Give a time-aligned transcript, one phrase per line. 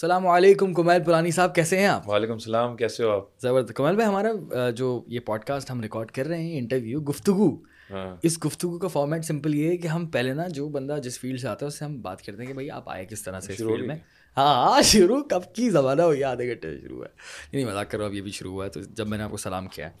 [0.00, 3.94] السلام علیکم کمیل پرانی صاحب کیسے ہیں آپ؟ وعلیکم السلام کیسے ہو آپ؟ زبردست۔ کمیل
[3.94, 7.56] بھائی ہمارا جو یہ پوڈ کاسٹ ہم ریکارڈ کر رہے ہیں انٹرویو گفتگو
[7.90, 11.20] ہاں۔ اس گفتگو کا فارمیٹ سمپل یہ ہے کہ ہم پہلے نا جو بندہ جس
[11.20, 13.22] فیلڈ سے آتا ہے اس سے ہم بات کرتے ہیں کہ بھائی آپ آئے کس
[13.22, 13.96] طرح سے اس فیلڈ میں؟
[14.36, 17.12] ہاں ہاں شروع کب کی زمانہ ہو گیا آدھے گھنٹے میں شروع ہوا ہے۔
[17.52, 19.36] نہیں مذاق کرو اب یہ بھی شروع ہوا ہے۔ تو جب میں نے آپ کو
[19.36, 19.92] سلام کیا ہے۔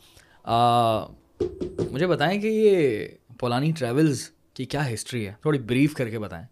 [1.90, 3.06] مجھے بتائیں کہ یہ
[3.38, 6.46] پولانی ٹریولز کی کیا ہسٹری ہے؟ تھوڑی بریف کر کے بتائیں۔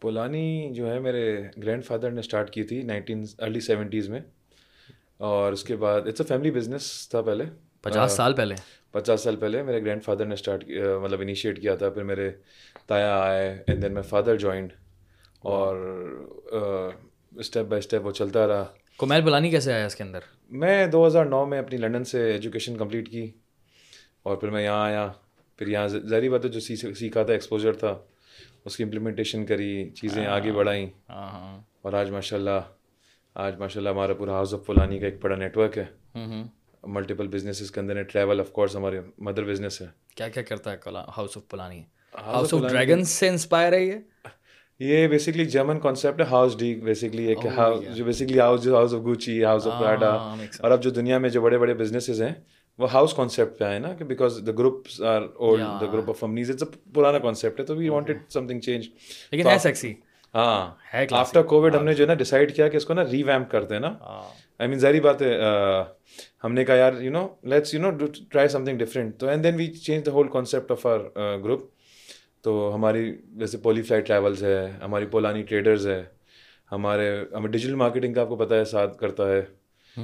[0.00, 4.20] پولانی جو ہے میرے گرینڈ فادر نے اسٹارٹ کی تھی نائنٹین ارلی سیونٹیز میں۔
[5.16, 7.44] اور اس کے بعد اٹس اے فیملی بزنس تھا پہلے۔
[7.80, 8.54] پچاس سال پہلے۔
[8.90, 12.30] پچاس سال پہلے میرے گرینڈ فادر نے اسٹارٹ کیا مطلب انیشیٹ کیا تھا۔ پھر میرے
[12.86, 14.72] تایا آئے and then my father joined
[15.38, 15.76] اور
[17.36, 18.64] اسٹیپ بائی اسٹیپ وہ چلتا رہا۔
[18.96, 20.18] کومیل پولانی کیسے آیا اس کے اندر؟
[20.50, 23.30] میں دو ہزار نو میں اپنی لنڈن سے ایجوکیشن کمپلیٹ کی۔
[24.22, 25.12] اور پھر میں یہاں آیا۔
[25.56, 26.60] پھر یہاں ظاہری بات ہے جو
[26.94, 27.98] سیکھا تھا ایکسپوجر تھا۔
[28.66, 32.60] اس کی امپلیمنٹیشن کری چیزیں آگے بڑھائیں۔ ہاں ہاں۔ اور آج ماشاء اللہ
[33.36, 35.84] آج ماشاء اللہ ہمارا پورا ہاؤس آف پولانی کا ایک بڑا نیٹ ورک ہے
[36.86, 39.86] ملٹیپل بزنسز کے اندر ہے ٹریول آف کورس ہمارے مدر بزنس ہے۔
[40.16, 40.76] کیا کیا کرتا ہے
[41.16, 41.82] house of Polani
[42.14, 43.98] house of dragon سے انسپائر ہے یہ؟
[44.80, 47.38] یہ بیسکلی جرمن کانسیپٹ ہے ہاؤس ڈی بیسکلی ایک
[47.96, 50.10] جو basically house house of Gucci house of Prada
[50.60, 52.32] اور اب جو دنیا میں جو بڑے بڑے بزنسز ہیں
[52.80, 56.20] وہ ہاؤس کانسیپٹ پہ آئے نا کہ because the groups are old the group of
[56.20, 58.88] families it's a پرانا کانسیپٹ ہے تو we wanted something change
[59.32, 59.92] لیکن ہے سیکسی
[60.34, 60.70] ہاں
[61.10, 63.50] آفٹر کووڈ ہم نے جو ہے نا ڈیسائڈ کیا کہ اس کو نا ری ویمپ
[63.50, 63.94] کرتے ہیں نا
[64.58, 65.38] آئی مین ظاہری بات ہے
[66.44, 67.90] ہم نے کہا یار you know let's you know
[68.30, 71.00] try something different تو and then we change the whole concept of our
[71.44, 71.68] group
[72.42, 76.02] تو ہماری جیسے پولی فلائی ٹریولز ہے ہماری پولانی ٹریڈرز ہے
[76.72, 79.40] ہمارے ہمیں ڈیجیٹل مارکیٹنگ کا آپ کو پتہ ہے ساتھ کرتا ہے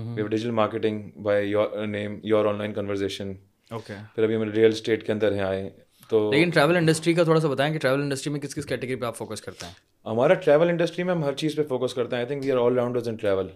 [0.04, 3.32] digital marketing by your name your online conversation
[3.70, 5.68] okay پھر ابھی ہم ریئل اسٹیٹ کے اندر ہیں آئے
[6.10, 8.96] تو لیکن ٹریول انڈسٹری کا تھوڑا سا بتائیں کہ ٹریول انڈسٹری میں کس کس کیٹیگری
[8.96, 9.72] پہ آپ فوکس کرتے ہیں
[10.06, 12.58] ہمارا ٹریول انڈسٹری میں ہم ہر چیز پہ فوکس کرتے ہیں I think we are
[12.58, 13.48] all rounders in travel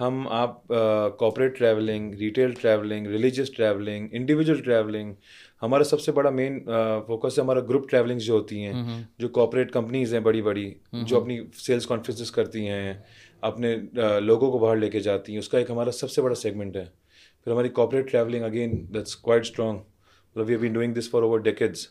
[0.00, 0.66] ہم آپ
[1.18, 5.12] corporate travelling retail travelling religious travelling individual travelling
[5.62, 6.58] ہمارا سب سے بڑا مین
[7.06, 11.20] فوکس ہے ہمارا گروپ ٹریولنگ جو ہوتی ہیں جو کارپوریٹ کمپنیز ہیں بڑی بڑی جو
[11.20, 12.94] اپنی سیلس کانفرنسز کرتی ہیں
[13.40, 13.76] اپنے
[14.20, 16.76] لوگوں کو باہر لے کے جاتی ہیں۔ اس کا ایک ہمارا سب سے بڑا سیگمنٹ
[16.76, 16.84] ہے۔
[17.44, 21.38] پھر ہماری corporate travelling again that's quite strong مطلب we been doing this for over
[21.38, 21.86] decades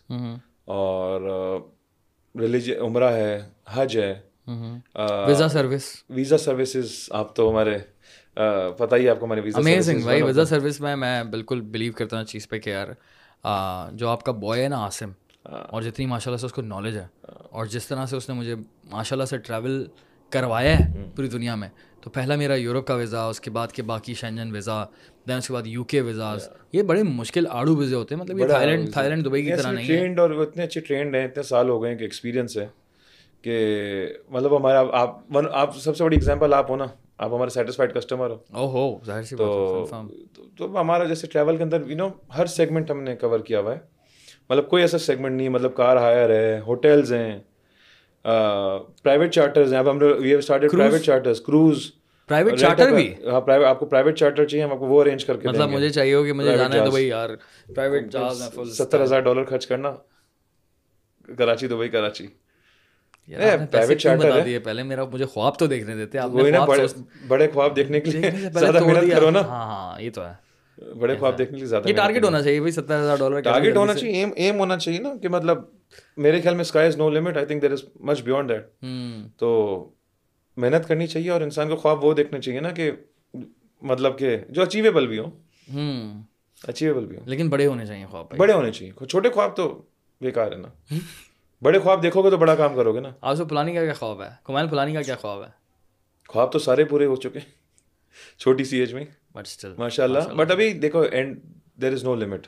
[0.66, 1.22] اور
[2.40, 4.14] ریلیج عمرہ ہے حج ہے۔
[5.28, 7.78] ویزا سروس ویزا سروسز آپ تو ہمارے
[8.78, 12.18] پتہ ہی آپ کو ہمارے ویزا امیزنگ بھائی ویزا سروس میں میں بالکل بلیو کرتا
[12.18, 12.88] ہوں چیز پہ کہ یار
[13.92, 15.12] جو آپ کا بوائے ہے نا عاصم
[15.44, 18.36] اور جتنی ماشاء اللہ سے اس کو نالج ہے اور جس طرح سے اس نے
[18.36, 19.88] مجھے ماشاء اللہ سے ٹریول
[20.30, 21.70] کروایا ہے پوری دنیا میں۔
[22.02, 24.84] تو پہلا میرا یورپ کا ویزا اس کے بعد کے باقی شینجن ویزا
[25.28, 28.40] دین اس کے بعد یو کے ویزاز یہ بڑے مشکل آڑو ویزے ہوتے ہیں۔ مطلب
[28.40, 31.26] یہ Thailand Thailand Dubai کی طرح نہیں ٹرینڈ اور اتنے اچھے ٹرینڈ ہیں
[31.26, 32.68] اتنے سال ہو گئے کہ ایکسپیرینس ہے
[33.42, 33.56] کہ
[34.30, 36.86] مطلب ہمارا آپ آپ سب سے بڑی اگزامپل آپ ہو نا۔
[37.18, 41.82] آپ ہمارے سیٹسفائڈ کسٹمر ہو۔ او ہو ظاہر سی تو ہمارا جیسے ٹریول کے اندر
[41.88, 43.80] یو نو ہر سیگمنٹ ہم نے کور کیا ہوا ہے۔
[44.50, 47.40] مطلب کوئی ایسا سیگمنٹ نہیں مطلب کار ہائر ہے ہوٹلز ہیں۔
[48.26, 51.92] پرائیویٹ چارٹرز ہیں۔ اب ہم started private charters cruise
[52.30, 55.38] private charter بھی؟ ہاں آپ کو پرائیویٹ چارٹر چاہیے ہم آپ کو وہ ارینج کر
[55.38, 57.30] کے مطلب مجھے چاہیے ہو کہ مجھے جانا ہے دبئی یار
[57.76, 59.92] پرائیویٹ جہاز میں فل ستر ہزار ڈالر خرچ کرنا۔
[61.38, 62.28] Karachi Dubai Karachi.
[63.72, 66.66] Private charter ہے؟ پہلے میرا مجھے خواب تو دیکھنے دیتے آپ وہی نا
[67.28, 70.34] بڑے خواب دیکھنے کے لیے زیادہ محنت کرو نا۔ ہاں ہاں یہ تو ہے۔
[71.00, 73.78] بڑے خواب دیکھنے کے لیے زیادہ یہ ٹارگیٹ ہونا چاہیے بھائی ستر ہزار ڈالر ٹارگیٹ
[73.78, 75.58] ہونا چاہیے ایم ایم ہونا چاہیے نا کہ مطلب
[76.18, 78.86] میرے خیال میں sky is no limit I think there is much beyond that
[79.40, 79.50] تو
[80.58, 82.92] محنت کرنی چاہیے اور انسان کو خواب وہ دیکھنا چاہیے نا کہ
[83.82, 85.30] مطلب کہ جو اچیویبل بھی ہو
[86.62, 89.06] اچیویبل بھی ہو لیکن بڑے ہونے چاہیے خواب بڑے ہونے چاہیے.
[89.06, 89.68] چھوٹے خواب تو
[90.22, 90.70] بیکار ہے نا.
[91.62, 93.12] بڑے خواب دیکھو گے تو بڑا کام کرو گے نا.
[93.22, 95.50] آپ سے پلانی کا کیا خواب ہے؟ کمائل پلانی کا کیا خواب ہے؟
[96.30, 97.40] خواب تو سارے پورے ہو چکے.
[98.40, 99.06] چھوٹی سی ایج میں.
[99.78, 101.40] ماشاء اللہ بٹ ابھی دیکھو and
[101.82, 102.48] there is no limit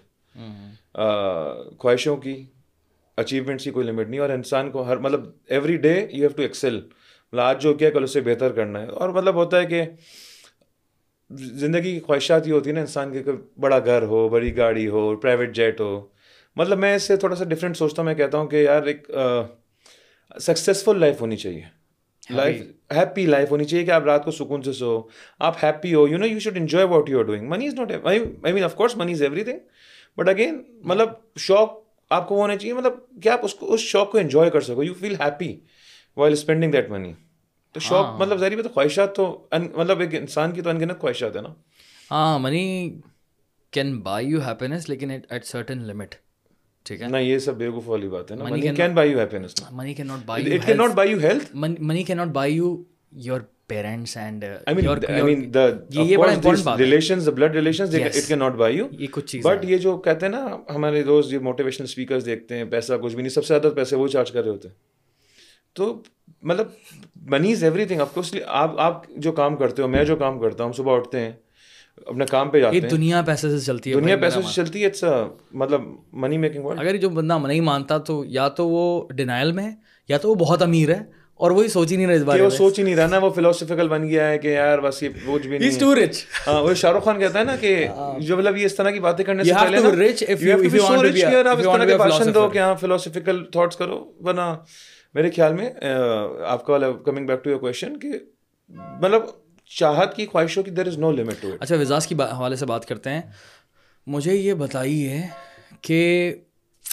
[1.80, 2.36] خواہشوں کی
[3.18, 6.42] اچیومنٹس کی کوئی لمٹ نہیں اور انسان کو ہر مطلب every day you have to
[6.42, 9.66] excel مطلب آج جو کیا کل اس سے بہتر کرنا ہے۔ اور مطلب ہوتا ہے
[9.66, 9.84] کہ
[11.30, 15.18] زندگی کی خواہشات یہ ہوتی ہے نا انسان کے بڑا گھر ہو بڑی گاڑی ہو
[15.18, 16.08] پرائیویٹ جیٹ ہو۔
[16.56, 19.12] مطلب میں اس سے تھوڑا سا ڈفرینٹ سوچتا ہوں میں کہتا ہوں کہ یار ایک
[20.42, 21.62] سکسیزفل لائف ہونی چاہیے۔
[22.30, 22.62] لائف
[22.96, 25.08] ہیپی لائف ہونی چاہیے کہ آپ رات کو سکون سے سو
[25.40, 27.92] آپ happy who. You know you should enjoy what you are doing money is not
[28.04, 29.60] I mean of course money is everything
[30.18, 32.94] but again مطلب شوق آپ کو وہ ہونا چاہیے مطلب
[33.24, 35.56] کہ آپ اس کو اس شوق کو انجوائے کر سکو you feel happy
[36.18, 37.14] while spending that money
[37.76, 39.26] تو شوق مطلب ظاہر بات خواہشات تو
[39.76, 41.50] مطلب ایک انسان کی تو انگنت خواہشات ہے نا۔
[42.12, 42.64] ہاں money
[43.74, 46.16] can buy you happiness لیکن ایٹ سرٹن لمٹ
[46.86, 49.56] ٹھیک ہے؟ نا یہ سب بیوقوف والی بات ہے نا۔ Money can buy you happiness
[49.72, 52.76] money can not buy it can not buy you health money can not buy you
[53.12, 54.44] your parents and
[59.64, 63.24] یہ جو کہتے ہیں نا ہمارے دوست یہ موٹیویشنل اسپیکر دیکھتے ہیں پیسہ کچھ بھی
[63.24, 64.68] نہیں سب سے زیادہ پیسے وہ چارج کر رہے ہوتے
[65.74, 66.02] تو
[66.44, 66.68] مطلب
[67.16, 70.64] منی از ایوری تھنگ آفکوسلی آپ آپ جو کام کرتے ہو میں جو کام کرتا
[70.64, 71.32] ہوں صبح اٹھتے ہیں
[72.06, 74.90] اپنے کام پہ جاتے ہیں۔ دنیا پیسے سے چلتی ہے دنیا پیسے سے چلتی ہے
[75.52, 75.82] مطلب
[76.14, 79.72] منی میکنگ اگر جو بندہ نہیں مانتا تو یا تو وہ ڈینائل میں
[80.08, 82.50] یا تو وہ بہت امیر ہے۔ اور وہی سوچ ہی نہیں رہا اس بارے میں۔
[82.50, 85.48] سوچ ہی نہیں رہا نا وہ فلاسفیکل بن گیا ہے کہ یار بس یہ کچھ
[85.48, 87.88] بھی نہیں ٹو رچ ہاں وہ شاہ رخ خان کہتا ہے نا کہ
[88.20, 90.74] جو مطلب یہ اس طرح کی باتیں کرنے سے پہلے نا rich if you if
[90.76, 94.14] you want to be آپ اس طرح کے بھاشن دو کہ ہاں فلاسفیکل تھاٹس کرو
[94.20, 94.56] ورنہ
[95.14, 95.70] میرے خیال میں
[96.46, 98.12] آپ کا والا coming back to your question کہ
[99.02, 99.22] مطلب
[99.72, 102.86] چاہت کی خواہشوں کی دیر از نو لمٹ ٹو اچھا وزاس کی حوالے سے بات
[102.86, 103.22] کرتے ہیں۔
[104.08, 105.22] مجھے یہ بتائیے
[105.82, 106.34] کہ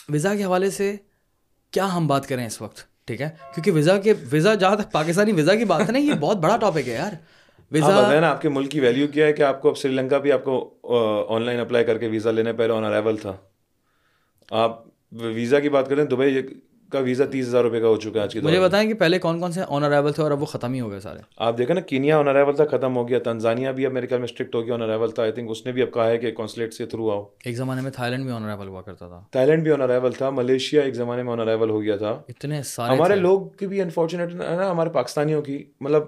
[0.09, 0.97] وزا کے حوالے سے
[1.73, 5.33] کیا ہم بات کریں اس وقت؟ ٹھیک ہے؟ کیونکہ ویزا کے ویزا جہاں تک پاکستانی
[5.33, 7.13] ویزا کی بات ہے نا، یہ بہت بڑا ٹاپک ہے یار۔
[7.71, 9.93] ویزا ہاں، نا، آپ کے ملک کی ویلیو کیا ہے کہ آپ کو اب سری
[9.93, 10.75] لنکا بھی آپ کو
[11.29, 13.37] آن لائن اپلائی کر کے ویزا لینے پہلے آن ارائیول تھا۔
[14.51, 16.43] آپ ویزا کی بات کریں دبئی
[16.95, 19.19] کا ویزا تیس ہزار روپے کا ہو چکا ہے آج کی مجھے بتائیں کہ پہلے
[19.19, 21.59] کون کون سے آن ارائیول تھے اور اب وہ ختم ہی ہو گئے سارے؟ آپ
[21.59, 24.29] دیکھیں نا کینیا آن ارائیول تھا ختم ہو گیا۔ تنزانیہ بھی اب میرے خیال میں
[24.31, 26.31] اسٹرکٹ ہو گیا آن ارائیول تھا۔ آئی تھنک اس نے بھی اب کہا ہے کہ
[26.31, 29.21] کانسلیٹ سے تھرو آؤ۔ ایک زمانے میں تھائی لینڈ بھی آن ارائیول ہوا کرتا تھا۔
[29.31, 32.11] تھائی لینڈ بھی آن ارائیول تھا۔ ملیشیا ایک زمانے میں آن ارائیول ہو گیا تھا۔
[32.29, 36.03] اتنے سارے ہمارے لوگ کی بھی انفارچونیٹ ہے نا ہمارے پاکستانیوں کی۔ مطلب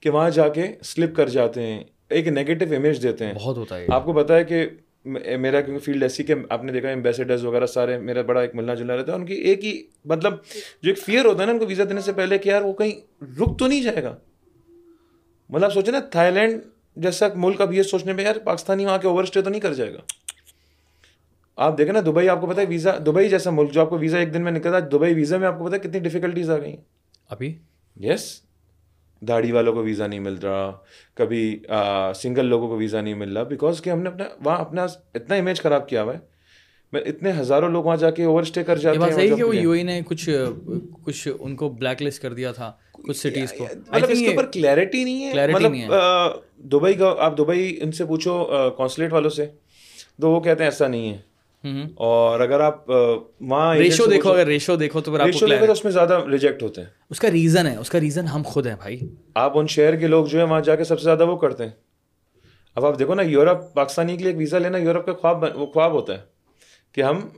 [0.00, 3.78] کہ وہاں جا کے سلپ کر جاتے ہیں ایک نیگیٹو امیج دیتے ہیں۔ بہت ہوتا
[3.78, 4.66] ہے آپ کو پتا ہے کہ
[5.04, 8.74] میرا کیونکہ فیلڈ ایسی کہ آپ نے دیکھا امبیسڈرز وغیرہ سارے میرا بڑا ایک ملنا
[8.74, 10.34] جلنا رہتا ہے ان کی ایک ہی مطلب
[10.82, 12.72] جو ایک فیئر ہوتا ہے نا ان کو ویزا دینے سے پہلے کہ یار وہ
[12.72, 14.16] کہیں رک تو نہیں جائے گا۔
[15.50, 16.62] مطلب سوچے نا تھائی لینڈ
[16.96, 19.74] جیسا ملک اب یہ سوچنے میں یار پاکستانی وہاں کے اوور اسٹے تو نہیں کر
[19.74, 20.00] جائے گا۔
[21.56, 23.98] آپ دیکھیں نا دبئی آپ کو پتا ہے ویزا دبئی جیسا ملک جو آپ کو
[23.98, 26.50] ویزا ایک دن میں نکلتا ہے دبئی ویزا میں آپ کو پتا ہے کتنی ڈفیکلٹیز
[26.50, 26.76] آ گئی
[27.30, 27.54] ابھی؟
[27.96, 28.40] یس
[29.20, 30.70] داڑھی والوں کو ویزا نہیں مل رہا
[31.14, 31.58] کبھی
[32.14, 35.34] سنگل لوگوں کو ویزا نہیں مل رہا بیکاز کہ ہم نے اپنا وہاں اپنا اتنا
[35.36, 36.18] امیج خراب کیا ہوا ہے۔
[36.92, 39.56] میں اتنے ہزاروں لوگ وہاں جا کے اوور اسٹے کر جاتے ہیں صحیح کہ وہ
[39.56, 40.28] یو اے نے کچھ
[41.04, 44.46] کچھ ان کو بلیک لسٹ کر دیا تھا کچھ سٹیز کو۔ مطلب اس کے اوپر
[44.46, 45.72] کلیئرٹی نہیں ہے۔ مطلب
[46.72, 48.44] دبئی کا آپ دبئی ان سے پوچھو
[48.76, 49.46] کونسلیٹ والوں سے
[50.20, 51.18] تو وہ کہتے ہیں ایسا نہیں ہے۔
[51.94, 52.90] اور اگر آپ
[53.40, 56.80] وہاں ریشو دیکھو اگر ریشو دیکھو تو ریشو دیکھو تو اس میں زیادہ ریجیکٹ ہوتے
[56.80, 58.98] ہیں۔ اس کا ریزن ہے اس کا ریزن ہم خود ہیں بھائی۔
[59.34, 61.64] آپ ان شہر کے لوگ جو ہیں وہاں جا کے سب سے زیادہ وہ کرتے
[61.64, 61.70] ہیں۔
[62.74, 65.66] اب آپ دیکھو نا یورپ پاکستانی کے لیے ایک ویزا لینا یورپ کا خواب وہ
[65.66, 66.22] خواب ہوتا ہے۔
[66.92, 67.28] کہ ہم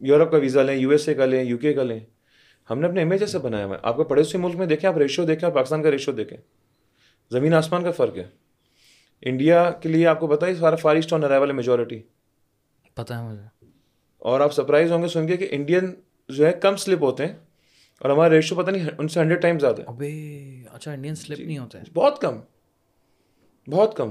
[0.00, 2.00] یورپ کا ویزا لیں یو ایس اے کا لیں یو کے کا لیں۔
[2.70, 4.98] ہم نے اپنے امیج ایسے بنایا ہوا ہے آپ کو پڑوسی ملک میں دیکھیں آپ
[4.98, 6.38] ریشو دیکھیں پاکستان کا ریشو دیکھیں۔
[7.30, 8.24] زمین آسمان کا فرق ہے۔
[9.22, 12.02] انڈیا کے لیے آپ کو پتا ہے سارا far east on arrival majority
[13.02, 13.66] پتہ ہے مجھے۔
[14.18, 15.94] اور آپ سرپرائز ہوں گے سن کے کہ انڈین
[16.28, 17.34] جو ہے کم سلپ ہوتے ہیں
[18.00, 20.10] اور ہمارا ریشو پتہ نہیں ان سے ہنڈریڈ ٹائم زیادہ ابے
[20.72, 22.40] اچھا انڈین سلپ نہیں ہوتے بہت کم۔
[23.70, 24.10] بہت کم۔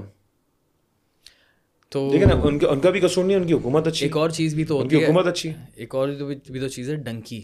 [1.88, 4.16] تو دیکھیں نا ان کا ان کا بھی قصور نہیں ان کی حکومت اچھی ایک
[4.16, 6.08] اور چیز بھی تو ان کی حکومت اچھی ایک اور
[6.48, 7.40] بھی تو چیز ہے ڈنکی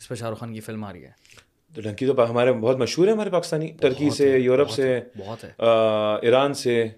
[0.00, 1.10] جس پہ شاہ رخ خان کی فلم آ رہی ہے۔
[1.74, 5.50] تو ڈنکی تو ہمارے بہت مشہور ہے ہمارے پاکستانی ترکی سے یورپ سے بہت ہے۔
[6.22, 6.88] ایران سے۔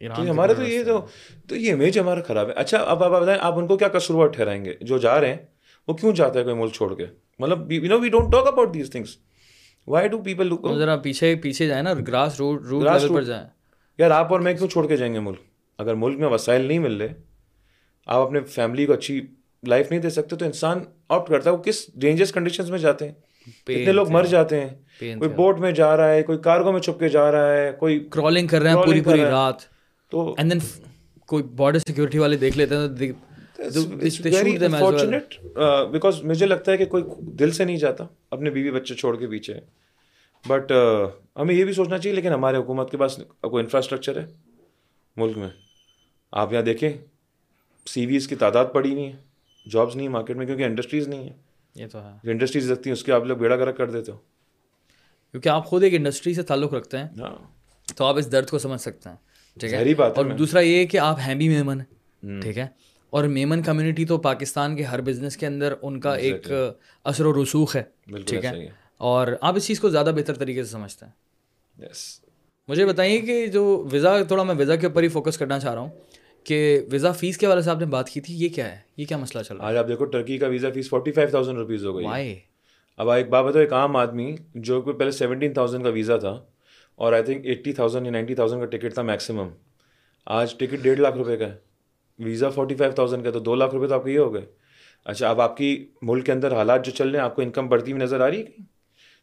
[0.00, 1.06] ہمارے تو یہ تو
[1.48, 4.26] تو یہ امیج ہمارا خراب ہے۔ اچھا اب آپ بتائیں آپ ان کو کیا قصور
[4.26, 5.36] ٹھہرائیں گے؟ جو جا رہے ہیں
[5.88, 7.06] وہ کیوں جاتا ہے کوئی ملک چھوڑ کے؟
[7.38, 9.16] مطلب you know we don't talk about these things
[9.88, 10.48] why do people
[10.78, 13.46] ذرا پیچھے پیچھے جائیں نا گراس روٹ روٹ لیول پر جائیں۔
[13.98, 15.38] یار آپ اور میں کیوں چھوڑ کے جائیں گے ملک؟
[15.78, 17.08] اگر ملک میں وسائل نہیں مل رہے
[18.06, 19.26] آپ اپنے فیملی کو اچھی
[19.66, 23.04] لائف نہیں دے سکتے تو انسان آپٹ کرتا ہے وہ کس ڈینجرس کنڈیشنز میں جاتے
[23.04, 23.12] ہیں؟
[23.68, 24.68] اتنے لوگ مر جاتے ہیں؟
[25.18, 28.08] کوئی بوٹ میں جا رہا ہے کوئی کارگو میں چھپ کے جا رہا ہے کوئی
[28.10, 29.71] کرالنگ کر رہے ہیں پوری پوری رات۔
[30.12, 30.58] تو اینڈ دین
[31.26, 33.12] کوئی بارڈر سیکورٹی والے دیکھ لیتے ہیں
[35.92, 39.26] بیکاز مجھے لگتا ہے کہ کوئی دل سے نہیں جاتا اپنے بیوی بچے چھوڑ کے
[39.26, 39.60] پیچھے۔
[40.48, 40.72] بٹ
[41.36, 44.26] ہمیں یہ بھی سوچنا چاہیے لیکن ہمارے حکومت کے پاس کوئی انفراسٹرکچر ہے
[45.16, 45.48] ملک میں؟
[46.32, 46.92] آپ یہاں دیکھیں
[47.86, 49.16] سی ویز کی تعداد پڑی نہیں ہے
[49.70, 51.34] جابس نہیں مارکیٹ میں کیونکہ انڈسٹریز نہیں ہے
[51.74, 54.12] یہ تو ہے۔ جو انڈسٹریز رکھتی ہیں اس کے آپ لوگ بیڑا گرک کر دیتے
[54.12, 54.16] ہو۔
[55.30, 57.36] کیونکہ آپ خود ایک انڈسٹری سے تعلق رکھتے ہیں ہاں۔
[57.96, 59.16] تو آپ اس درد کو سمجھ سکتے ہیں۔
[59.60, 61.78] ٹھیک ہے؟ اور دوسرا یہ کہ آپ ہیں بھی میمن
[62.40, 62.66] ٹھیک ہے؟
[63.10, 66.48] اور میمن کمیونٹی تو پاکستان کے ہر بزنس کے اندر ان کا ایک
[67.04, 67.82] اثر و رسوخ ہے
[68.26, 71.88] ٹھیک ہے؟ اور آپ اس چیز کو زیادہ بہتر طریقے سے سمجھتے ہیں۔
[72.68, 75.80] مجھے بتائیے کہ جو ویزا تھوڑا میں ویزا کے اوپر ہی فوکس کرنا چاہ رہا
[75.80, 75.90] ہوں
[76.44, 79.04] کہ ویزا فیس کے والے سے آپ نے بات کی تھی یہ کیا ہے؟ یہ
[79.04, 81.58] کیا مسئلہ چل رہا ہے؟ آج آپ دیکھو ٹرکی کا visa fee forty five thousand
[81.58, 82.34] rupees ہو گئی
[82.96, 86.40] اب ایک بات بتاؤ ایک عام آدمی جو کہ پہلے سیونٹین تھاؤزینڈ کا ویزا تھا
[87.02, 89.48] اور آئی تھنک ایٹی تھاؤزینڈ یا نائنٹی تھاؤزینڈ کا ٹکٹ تھا میکسیمم
[90.26, 91.56] آج ٹکٹ ڈیڑھ لاکھ روپے کا ہے۔
[92.18, 94.42] ویزا فورٹی فائیو تھاؤزینڈ کا تو دو لاکھ روپے تو آپ کے یہ ہو گئے۔
[95.04, 97.68] اچھا اب آپ کی ملک کے اندر حالات جو چل رہے ہیں آپ کو انکم
[97.68, 98.62] بڑھتی ہوئی نظر آ رہی ہے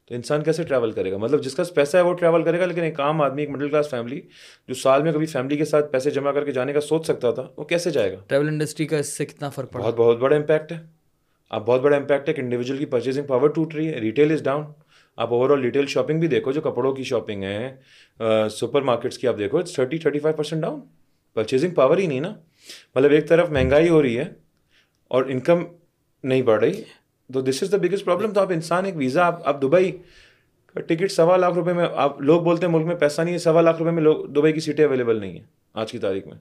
[0.08, 2.66] تو انسان کیسے ٹریول کرے گا؟ مطلب جس کا پیسہ ہے وہ ٹریول کرے گا
[2.66, 4.22] لیکن ایک عام آدمی ایک مڈل کلاس فیملی
[4.68, 7.32] جو سال میں کبھی فیملی کے ساتھ پیسے جمع کر کے جانے کا سوچ سکتا
[7.32, 10.18] تھا وہ کیسے جائے گا؟ ٹریول انڈسٹری کا اس سے کتنا فرق پڑا؟ بہت بہت
[10.18, 10.78] بڑا امپیکٹ ہے۔
[11.50, 14.44] اب بہت بڑا امپیکٹ ہے کہ انڈیویجول کی پرچیزنگ پاور ٹوٹ رہی ہے ریٹیل از
[14.44, 14.66] ڈاؤن
[15.20, 17.76] آپ اوور آل ریٹیل شاپنگ بھی دیکھو جو کپڑوں کی شاپنگ ہے
[18.50, 20.80] سپر مارکیٹس کی آپ دیکھو thirty thirty five percent down
[21.36, 22.34] purchasing power ہی نہیں نا۔
[22.96, 24.26] مطلب ایک طرف مہنگائی ہو رہی ہے
[25.12, 25.64] اور انکم
[26.24, 26.82] نہیں بڑھ رہی
[27.30, 29.92] تو دس از دا بگیسٹ پرابلم تو آپ انسان ایک ویزا آپ آپ دبئی
[30.68, 33.40] کا ٹکٹ سوا لاکھ روپے میں آپ لوگ بولتے ہیں ملک میں پیسہ نہیں ہے
[33.40, 36.38] سوا لاکھ روپے میں لوگ دبئی کی سیٹیں اویلیبل نہیں ہیں آج کی تاریخ میں۔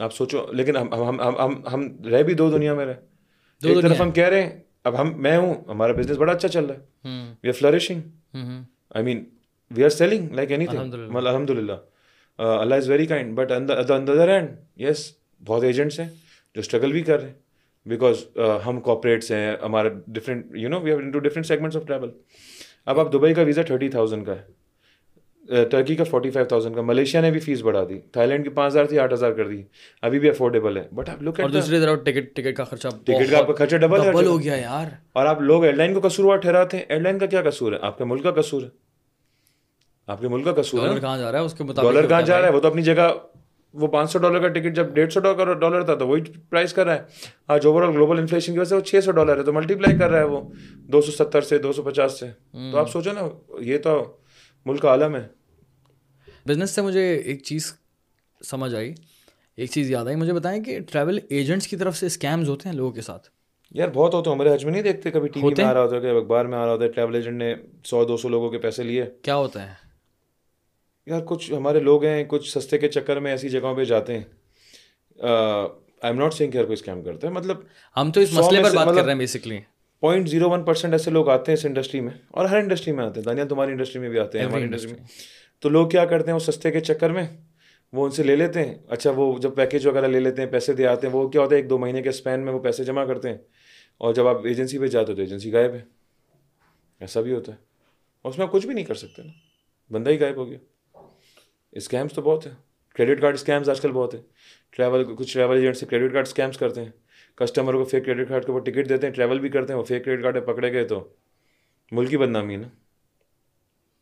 [0.00, 3.00] آپ سوچو لیکن ہم ہم ہم ہم رہ بھی دو دنیا میں رہے
[3.62, 6.64] ایک طرف ہم کہہ رہے ہیں اب ہم میں ہوں ہمارا بزنس بڑا اچھا چل
[6.64, 6.80] رہا ہے۔
[7.42, 8.00] We are flourishing
[8.90, 9.24] I mean
[9.70, 11.72] we are selling like anything الحمد للہ
[12.38, 14.48] Allah is very kind but other hand
[14.80, 15.10] yes
[15.46, 16.08] بہت ایجنٹس ہیں
[16.56, 17.34] جو اسٹرگل بھی کر رہے ہیں۔
[17.86, 18.24] بیکاز
[18.66, 22.10] ہم کوپریٹس ہیں ہمارا different you know we different segments of travel
[22.86, 24.42] اب آپ دبئی کا ویزا تھرٹی تھاؤزینڈ کا ہے۔
[25.70, 28.50] ٹرکی کا فورٹی فائیو تھاؤزینڈ کا ملیشیا نے بھی فیس بڑھا دی۔ تھائی لینڈ کی
[28.50, 29.62] پانچ ہزار تھی آٹھ ہزار کر دی۔
[30.02, 33.38] ابھی بھی افورڈیبل ہے۔ بٹ آپ لوگ دوسری طرف ٹکٹ ٹکٹ کا خرچہ ٹکٹ کا
[33.38, 36.36] آپ کا خرچہ ڈبل ڈبل ہو گیا یار۔ اور آپ لوگ ایئر لائن کو قصور
[36.36, 38.68] ٹھہراتے ہیں۔ ایئر لائن کا کیا قصور ہے؟ آپ کے ملک کا قصور ہے۔
[40.06, 42.40] آپ کے ملک کا قصور ہے۔ کہاں جا رہا ہے؟ اس کے ڈالر کہاں جا
[42.40, 43.14] رہا ہے؟ وہ تو اپنی جگہ
[43.74, 46.86] وہ پانچ سو ڈالر کا ٹکٹ جب ڈیڑھ سو ڈالر تھا تو وہی پرائز کر
[46.86, 47.02] رہا ہے۔
[47.48, 49.74] آج اوور آل گلوبل انفلیشن کی وجہ سے وہ چھ سو ڈالر ہے تو ملٹی
[49.74, 50.40] پلائی کر رہا ہے وہ۔
[50.74, 52.26] دو سو ستر سے دو سو پچاس سے۔
[52.72, 53.28] تو آپ سوچو نا
[53.60, 54.16] یہ تو
[54.66, 55.39] ملک کا عالم ہے۔
[56.46, 57.72] بزنس سے مجھے ایک چیز
[58.40, 58.94] سمجھ آئی
[59.56, 62.76] ایک چیز یاد آئی مجھے بتائیں کہ ٹریول ایجنٹس کی طرف سے اسکیمز ہوتے ہیں
[62.76, 63.28] لوگوں کے ساتھ؟
[63.70, 65.82] یار بہت ہوتے ہیں ہمارے حج میں نہیں دیکھتے کبھی ٹی وی میں آ رہا
[65.82, 67.54] ہوتا ہے اخبار میں آ رہا ہوتا ہے ٹریول ایجنٹ نے
[67.84, 69.74] سو دو سو لوگوں کے پیسے لیے۔ کیا ہوتا ہے
[71.06, 74.24] یار کچھ ہمارے لوگ ہیں کچھ سستے کے چکر میں ایسی جگہوں پہ جاتے ہیں۔
[75.18, 77.56] آئی ایم ناٹ سینگ کوئی اسکیم کرتا ہے مطلب
[77.96, 79.58] ہم تو اس مسئلے پر بات کر رہے ہیں basically
[80.02, 83.04] point zero one percent ایسے لوگ آتے ہیں اس انڈسٹری میں اور ہر انڈسٹری میں
[83.04, 85.04] آتے ہیں دانیہ تمہاری انڈسٹری میں بھی آتے ہیں ہماری انڈسٹری میں۔
[85.60, 87.28] تو لوگ کیا کرتے ہیں وہ سستے کے چکر میں؟
[87.92, 90.72] وہ ان سے لے لیتے ہیں۔ اچھا وہ جب پیکیج وغیرہ لے لیتے ہیں، پیسے
[90.72, 92.84] دے آتے ہیں۔ وہ کیا ہوتا ہے، ایک دو مہینے کے اسپین میں وہ پیسے
[92.84, 93.38] جمع کرتے ہیں
[93.98, 95.84] اور جب آپ ایجنسی پہ جاتے ہو تو ایجنسی غائب ہے۔
[97.00, 97.56] ایسا بھی ہوتا ہے۔
[98.22, 99.32] اور اس میں آپ کچھ بھی نہیں کر سکتے نا۔
[99.92, 100.58] بندہ ہی غائب ہو گیا۔
[101.72, 102.54] اسکیمس تو بہت ہیں۔
[102.94, 104.22] کریڈٹ کارڈ اسکیمس آج کل بہت ہیں۔
[104.70, 106.90] ٹریول کچھ ٹریول ایجنٹ سے کریڈٹ کارڈ اسکیمس کرتے ہیں۔
[107.34, 109.84] کسٹمر کو فیک کریڈٹ کارڈ کے اوپر ٹکٹ دیتے ہیں ٹریول بھی کرتے ہیں، وہ
[109.84, 111.08] فیک کریڈٹ کارڈ پکڑے گئے تو۔
[111.92, 112.68] ملک کی بدنامی ہے نا۔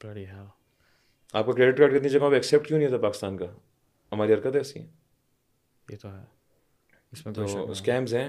[0.05, 0.45] بڑھیا۔
[1.35, 3.45] آپ کا کریڈٹ کارڈ کتنی جگہوں پہ ایکسیپٹ کیوں نہیں ہوتا پاکستان کا؟
[4.13, 4.87] ہماری حرکت ایسی ہیں
[5.89, 6.23] یہ تو ہے۔
[7.13, 8.29] اس میں تو اسکیمز ہیں۔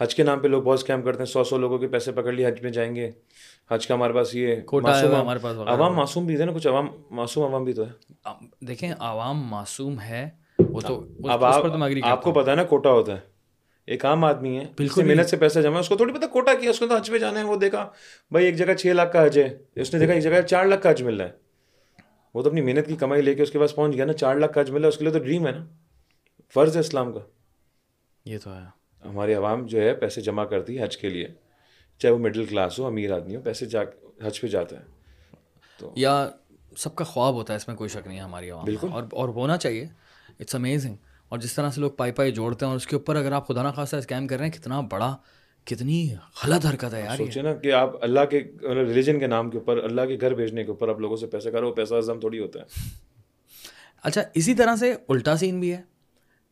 [0.00, 2.32] حج کے نام پہ لوگ بہت اسکیم کرتے ہیں۔ سو سو لوگوں کے پیسے پکڑ
[2.32, 3.10] لیے حج میں جائیں گے۔
[3.70, 4.56] حج کا ہمارے پاس یہ
[5.12, 8.94] ہمارے پاس عوام معصوم بھی تھے نا کچھ عوام معصوم عوام بھی تو ہے۔ دیکھیں
[8.98, 11.04] عوام معصوم ہے وہ تو
[12.02, 13.20] آپ کو پتا ہے نا کوٹا ہوتا ہے۔
[13.86, 16.70] ایک عام آدمی ہے بالکل محنت سے پیسہ جمع اس کو تھوڑی پتا کوٹا کیا
[16.70, 17.88] اس کو تو حج پہ جانا ہے وہ دیکھا
[18.30, 20.82] بھائی ایک جگہ چھ لاکھ کا حج ہے اس نے دیکھا ایک جگہ چار لاکھ
[20.82, 21.43] کا حج مل رہا ہے۔
[22.34, 24.34] وہ تو اپنی محنت کی کمائی لے کے اس کے پاس پہنچ گیا نا چار
[24.36, 25.66] لاکھ کا حج مل رہا ہے اس کے لیے تو ڈریم ہے نا۔
[26.54, 27.20] فرض ہے اسلام کا۔
[28.24, 28.60] یہ تو ہے۔
[29.08, 31.28] ہماری عوام جو ہے پیسے جمع کرتی ہے حج کے لیے
[31.98, 33.80] چاہے وہ مڈل کلاس ہو امیر آدمی ہو پیسے جا
[34.26, 34.84] حج پہ جاتا ہے۔
[35.78, 36.30] تو یا
[36.76, 39.02] سب کا خواب ہوتا ہے اس میں کوئی شک نہیں ہے ہماری عوام بالکل۔ اور
[39.12, 39.86] اور ہونا چاہیے۔
[40.40, 40.94] اٹس امیزنگ
[41.28, 43.48] اور جس طرح سے لوگ پائی پائی جوڑتے ہیں اور اس کے اوپر اگر آپ
[43.48, 45.16] خدا نخواستہ اسکیم کر رہے ہیں کتنا بڑا
[45.64, 49.58] کتنی غلط حرکت ہے یار سوچے نا کہ آپ اللہ کے ریلیجن کے نام کے
[49.58, 52.38] اوپر اللہ کے گھر بھیجنے کے اوپر آپ لوگوں سے پیسہ کرو پیسہ ازم تھوڑی
[52.38, 52.64] ہوتا ہے۔
[54.02, 55.82] اچھا اسی طرح سے الٹا سین بھی ہے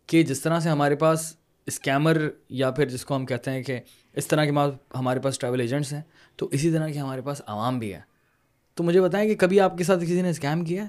[0.07, 3.81] کہ جس طرح سے ہمارے پاس اسکیمر یا پھر جس کو ہم کہتے ہیں کہ
[4.13, 4.51] اس طرح کے
[4.95, 6.03] ہمارے پاس ٹریول ایجنٹس ہیں
[6.37, 8.01] تو اسی طرح کے ہمارے پاس عوام بھی ہے۔
[8.75, 10.89] تو مجھے بتائیں کہ کبھی آپ کے ساتھ کسی نے اسکیم کیا ہے؟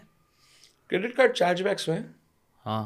[0.88, 2.00] کریڈٹ کارڈ چارج بیکس ہوئے
[2.66, 2.86] ہاں۔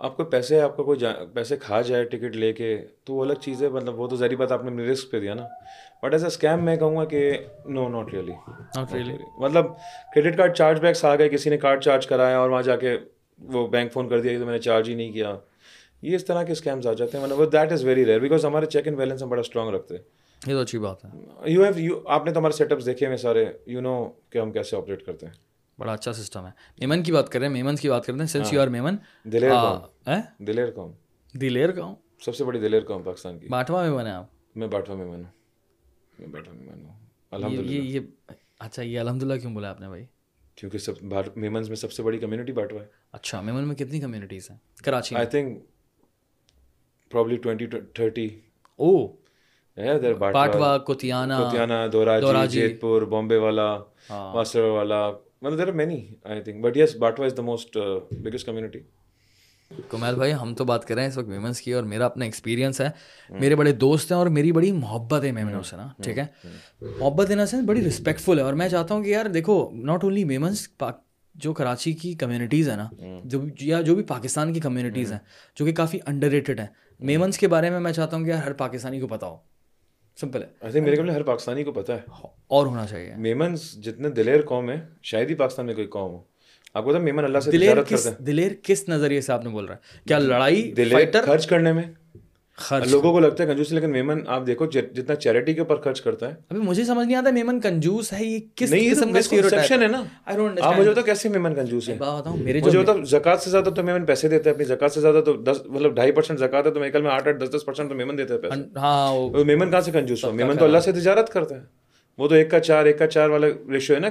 [0.00, 0.98] آپ کو پیسے آپ کا کوئی
[1.34, 4.36] پیسے کھا جائے ٹکٹ لے کے تو وہ الگ چیز ہے مطلب وہ تو ذہنی
[4.36, 5.46] بات آپ نے رسک پہ دیا نا۔
[6.02, 8.32] بٹ ایز اے اسکیم میں کہوں گا کہ no not really
[8.76, 9.66] not really مطلب
[10.14, 12.96] کریڈٹ کارڈ چارج بیکس آ گئے کسی نے کارڈ چارج کرایا اور وہاں جا کے
[13.38, 15.36] وہ بینک فون کر دیا کہ تو میں نے چارج ہی نہیں کیا۔
[16.02, 18.66] یہ اس طرح کے اسکیمس آ جاتے ہیں مطلب that is very rare because ہمارے
[18.66, 20.02] چیک اینڈ بیلنس ہم بڑا اسٹرانگ رکھتے ہیں۔
[20.46, 21.10] یہ تو اچھی بات ہے۔
[21.52, 24.38] یو ہیو یو آپ نے تو ہمارے سیٹ اپس دیکھے ہوئے سارے یو نو کہ
[24.38, 25.49] ہم کیسے آپریٹ کرتے ہیں۔
[25.80, 28.26] بڑا اچھا سسٹم ہے۔ میمن کی بات کر رہے ہیں میمنس کی بات کرتے ہیں
[28.26, 30.92] سنس یو آر میمن دلیر قوم۔ دلیر قوم۔
[31.32, 31.94] دلیر قوم؟
[32.24, 35.30] سب سے بڑی دلیر قوم پاکستان کی۔ باٹوا میمن ہے آپ؟ میں باٹوا میمن ہوں۔
[36.18, 36.92] میں باٹوا میمن ہوں۔
[37.30, 38.00] الحمد للہ یہ
[38.58, 40.04] اچھا یہ الحمد للہ کیوں بولا آپ نے بھائی؟
[40.54, 40.92] کیونکہ سب
[41.36, 45.16] میمنس میں سب سے بڑی کمیونٹی باٹوا ہے۔ اچھا میمن میں کتنی کمیونٹیز ہیں؟ Karachi
[45.16, 45.62] I think
[47.10, 48.28] probably twenty thirty
[48.76, 49.06] O.
[50.32, 53.78] Bantva Kutiyana Kutiyana Dhoraji Jetpur Bombay والا
[54.10, 55.10] ماسٹر والا۔
[55.42, 57.76] مطلب there are many I think but yes Bantva is the most
[58.12, 58.78] biggest community
[59.90, 62.24] Kamil بھائی ہم تو بات کر رہے ہیں اس وقت ویمنس کی اور میرا اپنا
[62.24, 62.88] ایکسپیرینس ہے
[63.30, 66.26] میرے بڑے دوست ہیں اور میری بڑی محبت ہے میمنوں سے نا ٹھیک ہے
[66.80, 70.24] محبت ان سینس بڑی رسپیکٹفل ہے اور میں چاہتا ہوں کہ یار دیکھو ناٹ اونلی
[70.24, 70.68] ویمنس
[71.34, 72.88] جو کراچی کی کمیونٹیز ہیں نا
[73.24, 75.18] جو یا جو بھی پاکستان کی کمیونٹیز ہیں
[75.56, 76.66] جو کہ کافی انڈر ریٹڈ ہیں
[77.00, 79.36] میمنس کے بارے میں میں چاہتا ہوں کہ یار ہر پاکستانی کو پتا ہو
[80.20, 84.42] سمپل ہے میرے خیال ہر پاکستانی کو پتا ہے اور ہونا چاہیے میمنس جتنے دلیر
[84.42, 86.22] قوم ہے شاید ہی پاکستان میں کوئی قوم ہو
[86.74, 89.74] آپ کو میمن اللہ سے دلیر کس دلیر کس نظریے سے آپ نے بول رہا
[89.74, 91.82] ہے کیا لڑائی دلیر خرچ کرنے میں
[92.90, 96.28] لوگوں کو لگتا ہے کنجوس لیکن میمن آپ دیکھو جتنا چیریٹی کے اوپر خرچ کرتا
[96.28, 99.86] ہے۔ ابھی مجھے سمجھ نہیں آتا میمن کنجوس ہے یہ کس قسم کا اسٹیریوٹائپ ہے
[99.86, 100.02] نا۔
[100.60, 101.98] آپ مجھے بتاؤ کیسے میمن کنجوس ہے
[102.64, 105.32] مجھے بتاؤ زکات سے زیادہ تو میمن پیسے دیتے ہیں اپنی زکات سے زیادہ تو
[105.32, 107.94] دس مطلب ڈھائی پرسینٹ زکات ہے تو میرے میں آٹھ آٹھ دس دس پرسینٹ تو
[107.94, 111.32] میمن دیتے ہیں پیسے۔ ہاں میمن کہاں سے کنجوس ہو؟ میمن تو اللہ سے تجارت
[111.32, 111.60] کرتا ہے
[112.18, 114.08] وہ تو ایک کا چار ایک کا چار والا ریشو ہے نا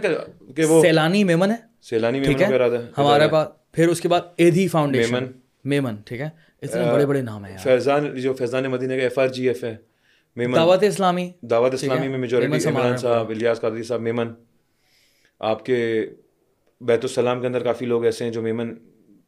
[0.56, 4.68] کہ وہ سیلانی میمن ہے۔ سیلانی میمن ہے؟ ہمارے پاس پھر اس کے بعد ایدھی
[4.68, 5.28] فاؤنڈیشن میمن۔
[5.64, 6.30] میمن ٹھیک ہے؟
[6.62, 9.78] اتنے بڑے بڑے نام ہیں فیضان جو فیضان مدینہ کا ایف آر جی ایف ہے
[10.36, 14.28] میمن۔ دعوت اسلامی۔ دعوت اسلامی میں میجورٹی عمران صاحب الیاس قادری صاحب میمن۔
[15.40, 16.08] آپ کے
[16.82, 18.74] بیت السلام کے اندر کافی لوگ ایسے ہیں جو میمن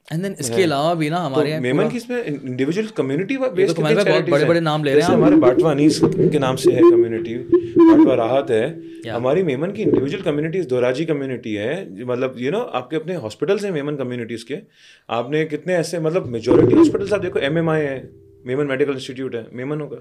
[0.09, 3.79] اینڈ دین اس کے علاوہ بھی نا ہمارے میمن کی اس میں؟ انڈیویجول کمیونٹی بیسڈ
[3.79, 5.99] بہت بڑے بڑے نام لے رہے ہیں ہمارے باٹوا انیس
[6.31, 7.37] کے نام سے ہے کمیونٹی
[7.75, 8.65] باٹوا راحت ہے۔
[9.09, 13.65] ہماری میمن کی انڈیویجول کمیونٹیز دوراجی کمیونٹی ہے۔ مطلب یو نو آپ کے اپنے ہاسپٹلس
[13.65, 14.59] ہیں میمن کمیونٹیز کے۔
[15.07, 18.01] آپ نے کتنے ایسے مطلب میجورٹی ہاسپٹلس آپ دیکھو ایم ایم آئی ہے
[18.45, 19.97] میمن میڈیکل انسٹیٹیوٹ ہے میمن ہوگا۔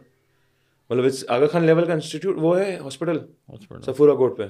[0.90, 3.19] مطلب آگا خان لیول کا انسٹیٹیوٹ وہ ہے ہاسپٹل
[3.87, 4.47] سفورا کوٹ پہ۔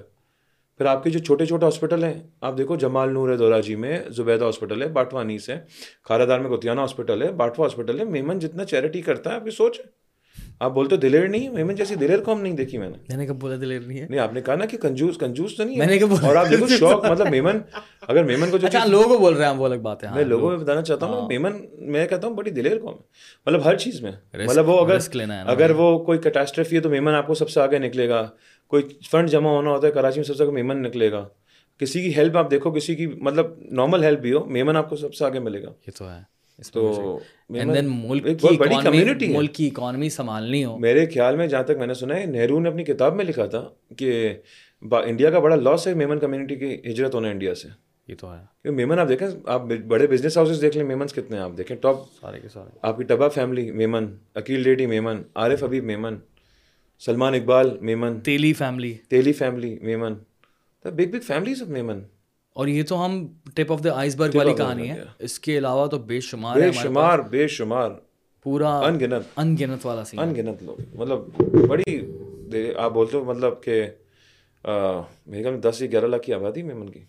[0.80, 3.74] پھر آپ کے جو چھوٹے چھوٹے ہاسپٹل ہیں آپ دیکھو جمال نور ہے دورا جی
[3.74, 5.60] میں زبیدہ ہاسپٹل ہے باٹوا انیس ہے
[6.04, 9.44] کھارا دار میں گوتیانہ ہاسپٹل ہے باٹوا ہاسپٹل ہے میمن جتنا چیریٹی کرتا ہے آپ
[9.44, 9.84] کی سوچ ہے
[10.60, 13.36] آپ بولتے دلیر نہیں میمن جیسی دلیر قوم نہیں دیکھی میں نے۔ میں نے کب
[13.36, 16.26] بولا دلیر نہیں ہے۔ نہیں آپ نے کہا نا کہ کنجوس کنجوس تو نہیں نے
[16.26, 17.58] اور آپ دیکھو شوق مطلب میمن
[18.08, 20.50] اگر میمن کو جو اچھا لوگوں بول رہے ہیں وہ الگ بات ہے میں لوگوں
[20.50, 23.02] میں بتانا چاہتا ہوں میمن میں کہتا ہوں بڑی دلیر قوم ہے۔
[23.46, 24.98] مطلب ہر چیز میں۔ مطلب وہ اگر
[25.46, 28.28] اگر وہ کوئی کیٹاسٹرفی ہے تو میمن آپ کو سب سے آگے نکلے گا۔
[28.70, 31.28] کوئی فنڈ جمع ہونا ہوتا ہے کراچی میں سب سے میمن نکلے گا۔
[31.78, 34.96] کسی کی ہیلپ آپ دیکھو کسی کی مطلب نارمل ہیلپ بھی ہو میمن آپ کو
[34.96, 36.40] سب سے آگے ملے گا۔ یہ تو ہے۔
[36.72, 37.18] تو
[39.36, 42.60] ملک کی اکانومی سنبھالنی ہو۔ میرے خیال میں جہاں تک میں نے سنا ہے نہرو
[42.60, 44.34] نے اپنی کتاب میں لکھا تھا کہ
[44.82, 47.68] انڈیا کا بڑا لاس ہے میمن کمیونٹی کی ہجرت ہونا انڈیا سے۔
[48.08, 51.44] یہ تو ہے۔ میمن آپ دیکھیں آپ بڑے بزنس ہاؤسز دیکھ لیں میمنس کتنے ہیں
[51.44, 55.64] آپ دیکھیں۔ ٹاپ سارے کے سارے۔ آپ کی Tabba family Memon Aqeel Dhedhi Memon Arif
[55.64, 56.16] Habib Memon.
[57.04, 58.20] Salman Iqbal Memon.
[58.20, 58.94] Teli family.
[59.08, 60.14] Teli family Memon.
[60.84, 62.00] Big big families of Memon.
[62.54, 65.86] اور یہ تو ہم ٹپ آف دا آئس برگ والی کہانی ہے۔ اس کے علاوہ
[65.86, 67.90] تو بے شمار بے شمار بے شمار۔
[68.42, 71.18] پورا ان گنت ان گنت والا سین ان گنت لوگ۔ مطلب
[71.68, 72.00] بڑی
[72.76, 73.86] آپ بولتے ہو مطلب کہ
[75.26, 77.00] میرے خیال میں دس یا گیارہ لاکھ کی آبادی میمن کی۔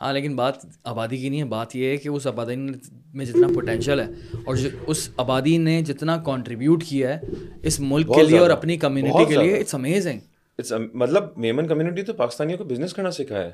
[0.00, 2.56] ہاں لیکن بات آبادی کی نہیں ہے بات یہ ہے کہ اس آبادی
[3.14, 4.06] میں جتنا پوٹینشیل ہے
[4.46, 4.56] اور
[4.86, 7.20] اس آبادی نے جتنا کانٹریبیوٹ کیا ہے
[7.62, 10.18] اس ملک کے لیے اور اپنی کمیونٹی کے لیے اٹس امیزنگ
[10.94, 13.50] مطلب میمن کمیونٹی تو پاکستانیوں کو بزنس کرنا سکھایا ہے۔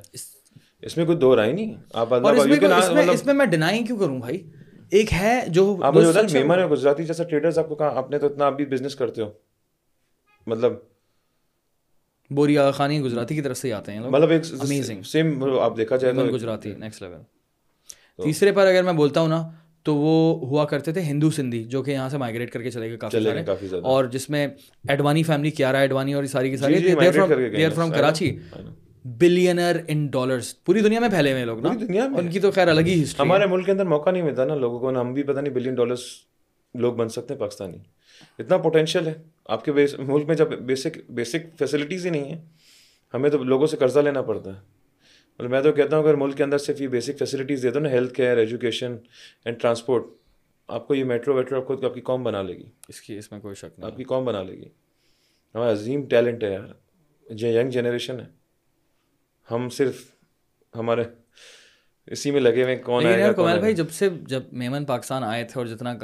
[0.83, 4.50] اس میں کوئی دو رائے نہیں۔ آپ مطلب اس میں میں ڈینائی کیوں کروں بھائی؟
[4.90, 8.11] ایک ہے جو آپ مجھے بتائیں میمن ہے گجراتی جیسا ٹریڈرز آپ کو کہاں آپ
[8.11, 9.30] نے تو اتنا آپ بھی بزنس کرتے ہو۔
[10.46, 10.72] مطلب
[12.35, 15.97] بوری آغا خانی گجراتی کی طرف سے آتے ہیں مطلب ایک امیزنگ سیم آپ دیکھا
[15.97, 17.20] جائے تو گجراتی نیکسٹ لیول
[18.23, 19.49] تیسرے پر اگر میں بولتا ہوں نا
[19.83, 22.88] تو وہ ہوا کرتے تھے ہندو سندھی جو کہ یہاں سے مائگریٹ کر کے چلے
[22.88, 23.81] گئے کافی سارے.
[23.83, 24.47] اور جس میں
[24.88, 26.94] ایڈوانی فیملی کیارا ایڈوانی اور ساری کی ساری
[27.75, 28.38] from Karachi.
[29.05, 32.51] Billionaire in dollars پوری دنیا میں پھیلے ہوئے لوگ نا۔ دنیا میں۔ ان کی تو
[32.51, 35.12] خیر الگ ہی ہسٹری ہمارے ملک کے اندر موقع نہیں ملتا نا لوگوں کو ہم
[35.12, 36.01] بھی پتہ نہیں بلین ڈالرس
[36.75, 37.77] لوگ بن سکتے ہیں پاکستانی۔
[38.38, 42.44] اتنا پوٹینشیل ہے۔ آپ کے ملک میں جب بیسک بیسک فیسلٹیز ہی نہیں ہیں
[43.14, 44.61] ہمیں تو لوگوں سے قرضہ لینا پڑتا ہے۔
[45.38, 47.78] مطلب میں تو کہتا ہوں اگر ملک کے اندر صرف یہ بیسک فیسلٹیز دے دو
[47.78, 48.96] نا health care education
[49.44, 50.04] and transport
[50.68, 53.18] آپ کو یہ میٹرو ویٹرو آپ کو آپ کی قوم بنا لے گی۔ اس کی
[53.18, 54.68] اس میں کوئی شک نہیں آپ کی قوم بنا لے گی۔
[55.54, 56.66] ہمارا عظیم ٹیلنٹ ہے یار۔
[57.30, 58.26] جو ینگ جنریشن ہے۔
[59.50, 60.11] ہم صرف
[60.76, 61.02] ہمارے
[62.07, 65.61] اسی میں لگے ہوئے کون ہے کومل بھائی جب سے جب میمن پاکستان آئے تھے
[65.61, 65.94] اور جتنا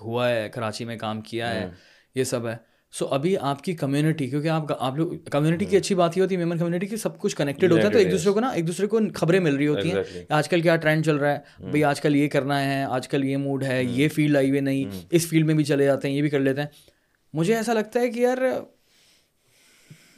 [0.00, 1.70] ہوا ہے کراچی میں کام کیا ہے
[2.14, 5.94] یہ سب ہے۔ سو ابھی آپ کی کمیونٹی کیونکہ آپ آپ لوگ کمیونٹی کی اچھی
[5.94, 8.32] بات یہ ہوتی ہے میمن کمیونٹی کی سب کچھ کنیکٹیڈ ہوتا ہے تو ایک دوسرے
[8.32, 11.16] کو نا ایک دوسرے کو خبریں مل رہی ہوتی ہیں آج کل کیا ٹرینڈ چل
[11.16, 14.36] رہا ہے بھائی آج کل یہ کرنا ہے آج کل یہ موڈ ہے یہ فیلڈ
[14.36, 16.68] آئی ہوئی نہیں اس فیلڈ میں بھی چلے جاتے ہیں یہ بھی کر لیتے ہیں۔
[17.34, 18.38] مجھے ایسا لگتا ہے کہ یار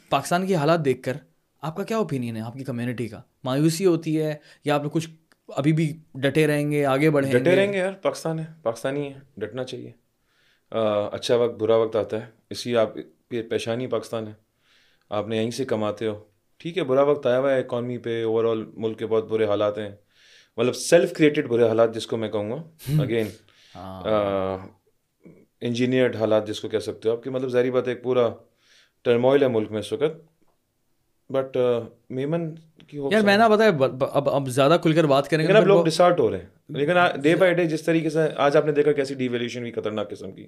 [0.09, 1.17] پاکستان کی حالات دیکھ کر
[1.61, 5.09] آپ کا کیا اوپینین ہے آپ کی کمیونٹی کا؟ مایوسی ہوتی ہے یا آپ کچھ
[5.49, 9.19] ابھی بھی ڈٹے رہیں گے آگے بڑھیں ڈٹے رہیں گے یار پاکستان ہے پاکستانی ہے
[9.37, 9.91] ڈٹنا چاہیے۔
[11.11, 12.89] اچھا وقت برا وقت آتا ہے اسی آپ
[13.29, 14.33] پیشانی پاکستان ہے۔
[15.09, 16.23] آپ نے یہیں سے کماتے ہو۔
[16.57, 19.45] ٹھیک ہے برا وقت آیا ہوا ہے اکانمی پہ اوور آل ملک کے بہت برے
[19.45, 19.89] حالات ہیں۔
[20.57, 22.55] مطلب سیلف کریٹڈ برے حالات جس کو میں کہوں گا۔
[23.01, 23.27] اگین
[25.61, 28.29] انجینئرڈ حالات جس کو کہہ سکتے ہو۔ آپ کی مطلب ظاہری بات ایک پورا
[29.01, 30.33] ٹرموائل ہے ملک میں اس وقت۔
[31.31, 31.57] بٹ
[32.09, 32.55] میمن
[32.93, 33.71] یار میں نہ بتایا
[34.11, 36.93] اب اب زیادہ کھل کر بات کریں گے اب لوگ ڈسارٹ ہو رہے ہیں۔ لیکن
[37.21, 40.09] ڈے بائی ڈے جس طریقے سے آج آپ نے دیکھا کیسی ڈی ویلیوشن بھی خطرناک
[40.09, 40.47] قسم کی۔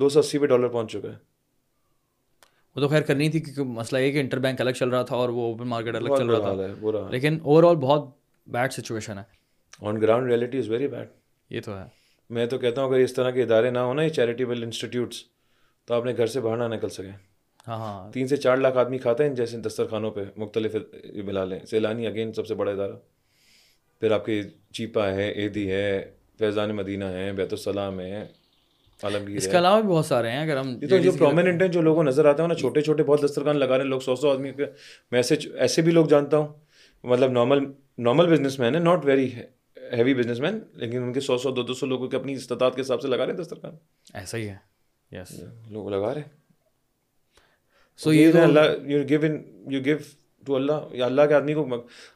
[0.00, 1.34] دو سو اسی پہ ڈالر پہنچ چکا ہے۔
[2.76, 5.16] وہ تو خیر کرنی تھی کیونکہ مسئلہ یہ کہ انٹر بینک الگ چل رہا تھا
[5.16, 8.08] اور وہ اوپن مارکیٹ الگ چل رہا تھا۔ لیکن اوور آل بہت
[8.46, 9.22] بیڈ سچویشن ہے۔
[9.80, 11.08] On ground reality is very bad
[11.50, 11.84] یہ تو ہے۔
[12.30, 15.16] میں تو کہتا ہوں اگر اس طرح کے ادارے نہ ہونا یہ چیریٹیبل انسٹیٹیوٹس
[15.84, 17.33] تو آپ نے گھر سے باہر نہ نکل سکیں۔
[17.68, 20.76] ہاں ہاں۔ تین سے چار لاکھ آدمی کھاتے ہیں جیسے دسترخوانوں پہ مختلف
[21.24, 22.92] ملا لیں۔ سیلانی اگین سب سے بڑا ادارہ۔
[24.00, 28.26] پھر آپ کی چیپا ہے ایدی ہے فیضان مدینہ ہے بیت السلام ہے
[29.02, 31.82] عالمگیر اس کے علاوہ بھی بہت سارے ہیں۔ اگر ہم تو جو پرومیننٹ ہیں جو
[31.82, 34.30] لوگوں نظر آتے ہیں نا چھوٹے چھوٹے بہت دسترخوان لگا رہے ہیں۔ لوگ سو سو
[34.30, 36.48] آدمی میں ایسے ایسے بھی لوگ جانتا ہوں۔
[37.02, 37.64] مطلب نارمل
[37.98, 39.32] نارمل بزنس مین ہے not very
[39.92, 42.74] heavy businessman لیکن ان کے سو سو دو دو سو لوگوں کے اپنی استطاعت
[42.76, 43.76] کے حساب سے لگا رہے ہیں دسترخوان
[44.14, 44.56] ایسا ہی ہے۔
[45.12, 46.43] یس لوگ لگا رہے ہیں۔
[48.00, 49.96] سو یہ Allah you give in you give
[50.46, 51.66] to Allah یا اللہ کے آدمی کو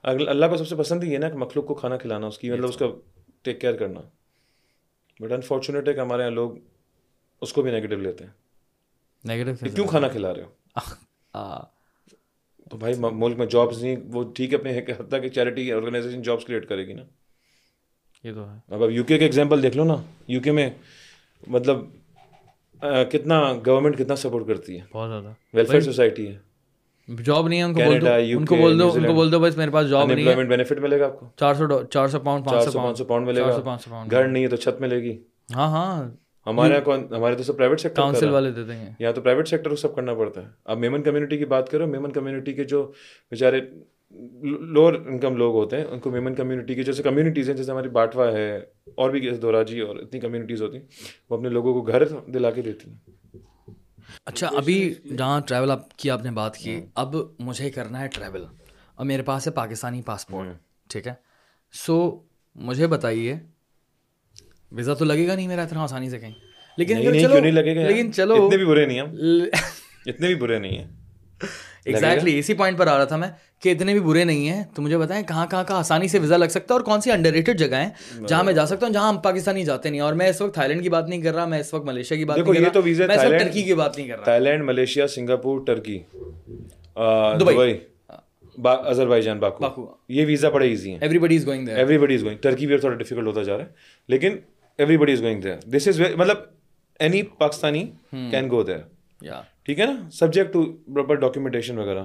[0.04, 2.50] اللہ کو سب سے پسند ہی ہے نا کہ مخلوق کو کھانا کھلانا اس کی
[2.50, 2.86] مطلب اس کا
[3.42, 4.00] ٹیک کیئر کرنا.
[5.20, 6.58] بٹ انفارچونیٹ ہے کہ ہمارے یہاں لوگ
[7.42, 8.30] اس کو بھی نیگیٹو لیتے ہیں.
[9.24, 10.48] نیگیٹو کیوں کھانا کھلا رہے ہو؟
[12.70, 16.44] تو بھائی ملک میں جابس نہیں وہ ٹھیک ہے اپنے حتیٰ کہ چیریٹی آرگنائزیشن جابس
[16.44, 17.02] کریٹ کرے گی نا.
[18.24, 19.96] یہ تو ہے۔ اب اب یو کے کا ایگزامپل دیکھ لو نا.
[20.28, 20.68] یو کے میں
[21.46, 21.84] مطلب
[22.82, 26.48] کتنا گورنمنٹ کتنا سپورٹ کرتی ہے؟ بہت زیادہ۔ ویلفیئر سوسائٹی ہے۔
[27.24, 28.06] جاب نہیں ہے ان کو بول دو
[28.38, 30.78] ان کو بول دو ان کو بول دو بس میرے پاس جاب نہیں ہے۔ بینیفٹ
[30.78, 33.40] ملے گا آپ کو؟ چار سو چار سو پاؤنڈ پانچ سو پانچ سو پاؤنڈ ملے
[33.40, 33.76] گا۔
[34.10, 35.18] گھر نہیں ہے تو چھت ملے گی۔
[35.54, 36.10] ہاں ہاں۔
[36.46, 39.48] ہمارے یہاں کون ہمارے تو سب پرائیویٹ سیکٹر کاؤنسل والے دیتے ہیں یہاں تو پرائیویٹ
[39.48, 42.64] سیکٹر کو سب کرنا پڑتا ہے۔ اب میمن کمیونٹی کی بات کرو میمن کمیونٹی کے
[42.64, 42.92] جو
[43.30, 43.60] بیچارے
[44.60, 47.88] لوور انکم لوگ ہوتے ہیں ان کو میمن کمیونٹی کی جیسے کمیونٹیز ہیں جیسے ہماری
[47.88, 48.56] باٹوا ہے
[48.94, 50.84] اور بھی دوراجی اور اتنی کمیونٹیز ہوتی ہیں
[51.30, 52.98] وہ اپنے لوگوں کو گھر دلا کے دیتی ہیں۔
[54.26, 58.44] اچھا ابھی جہاں ٹریول آپ کی آپ نے بات کی اب مجھے کرنا ہے ٹریول
[58.94, 60.48] اور میرے پاس ہے پاکستانی پاسپورٹ
[60.90, 61.12] ٹھیک ہے؟
[61.72, 62.20] سو
[62.56, 63.36] مجھے بتائیے
[64.72, 66.32] ویزا تو لگے گا نہیں میرا اتنا آسانی سے کہیں؟
[66.78, 69.06] لیکن لیکن چلو اتنے بھی برے نہیں ہیں
[70.06, 70.97] اتنے بھی برے نہیں ہیں۔
[71.84, 73.28] ایگزیکٹلی اسی پوائنٹ پر آ رہا تھا میں
[73.60, 76.36] کہ اتنے بھی برے نہیں ہیں۔ تو مجھے بتائیں کہاں کہاں کا آسانی سے ویزا
[76.36, 77.90] لگ سکتا ہے اور کون سی انڈر ریٹڈ جگہ ہیں
[78.28, 80.68] جہاں میں جا سکتا ہوں جہاں ہم پاکستانی جاتے نہیں اور میں اس وقت تھائی
[80.68, 83.28] لینڈ کی بات نہیں کر رہا میں اس وقت ملیشیا کی بات نہیں کر رہا
[83.28, 85.98] میں ٹرکی کی بات نہیں کر رہا۔ Thailand Malaysia Singapore Turkey
[87.40, 87.78] Dubai.
[89.22, 89.86] Azerbaijan Baku.
[90.08, 93.26] یہ ویزا بڑے ایزی ہیں۔ Everybody is going everybody is going Turkey بھی تھوڑا ڈیفیکلٹ
[93.26, 93.70] ہوتا جا رہا ہے
[94.08, 94.36] لیکن
[94.78, 96.36] every body is going there this is مطلب
[96.98, 97.84] any Pakistani
[98.30, 98.78] can go there
[99.68, 102.04] ٹھیک ہے نا؟ سبجیکٹ ٹو پراپر ڈاکیومنٹیشن وغیرہ۔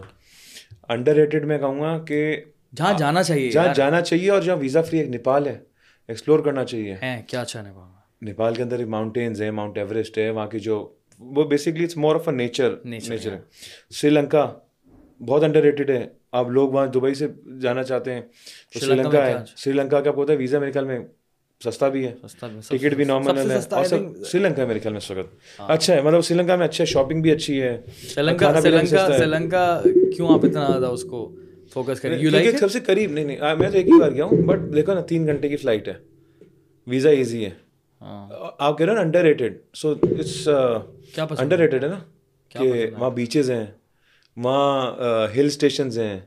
[0.90, 2.42] انڈر ریٹڈ میں کہوں گا کہ
[2.76, 5.60] جہاں جانا چاہیے جہاں جانا چاہیے اور جہاں ویزا فری ایک نیپال ہے۔
[6.08, 6.96] ایکسپلور کرنا چاہیے۔
[7.28, 11.44] کیا اچھا نیپال نیپال کے اندر ماؤنٹینز ہیں ماؤنٹ ایوریسٹ ہے وہاں کی جو وہ
[11.44, 13.40] basically it's more of a nature nature ہے۔
[13.90, 14.54] سری لنکا
[15.20, 17.28] بہت انڈر ریٹڈ ہے۔ آپ لوگ وہاں دبئی سے
[17.62, 18.22] جانا چاہتے ہیں
[18.80, 21.00] سری لنکا ہے۔ سری لنکا کا ہوتا ہے ویزا میرے خیال میں
[21.62, 22.14] سستا بھی ہے
[22.70, 23.86] ٹکٹ بھی نارمل ہے اور
[24.24, 27.22] سری لنکا میرے خیال میں اس وقت۔ اچھا ہے مطلب سری لنکا میں اچھا شاپنگ
[27.22, 28.62] بھی اچھی ہے سری لنکا
[29.10, 29.82] سری لنکا
[30.16, 31.36] کیوں آپ اتنا زیادہ اس کو
[31.74, 32.18] فوکس کریں
[32.60, 35.02] سب سے قریب نہیں نہیں میں تو ایک ہی بار گیا ہوں بٹ دیکھو نا
[35.02, 35.94] تین گھنٹے کی فلائٹ ہے
[36.88, 37.50] ویزا ایزی ہے۔
[38.60, 40.48] آپ کہہ رہے ہو نا underrated so it's
[41.40, 42.00] underrated ہے نا
[42.52, 43.66] کہ وہاں بیچز ہیں
[44.38, 44.92] وہاں
[45.36, 46.20] ہل اسٹیشنز ہیں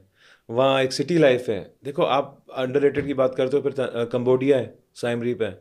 [0.49, 3.71] وہاں ایک سٹی لائف ہے دیکھو آپ انڈر ریٹڈ کی بات کرتے ہو پھر
[4.05, 5.55] کمبوڈیا ہے سائم ریپ ہے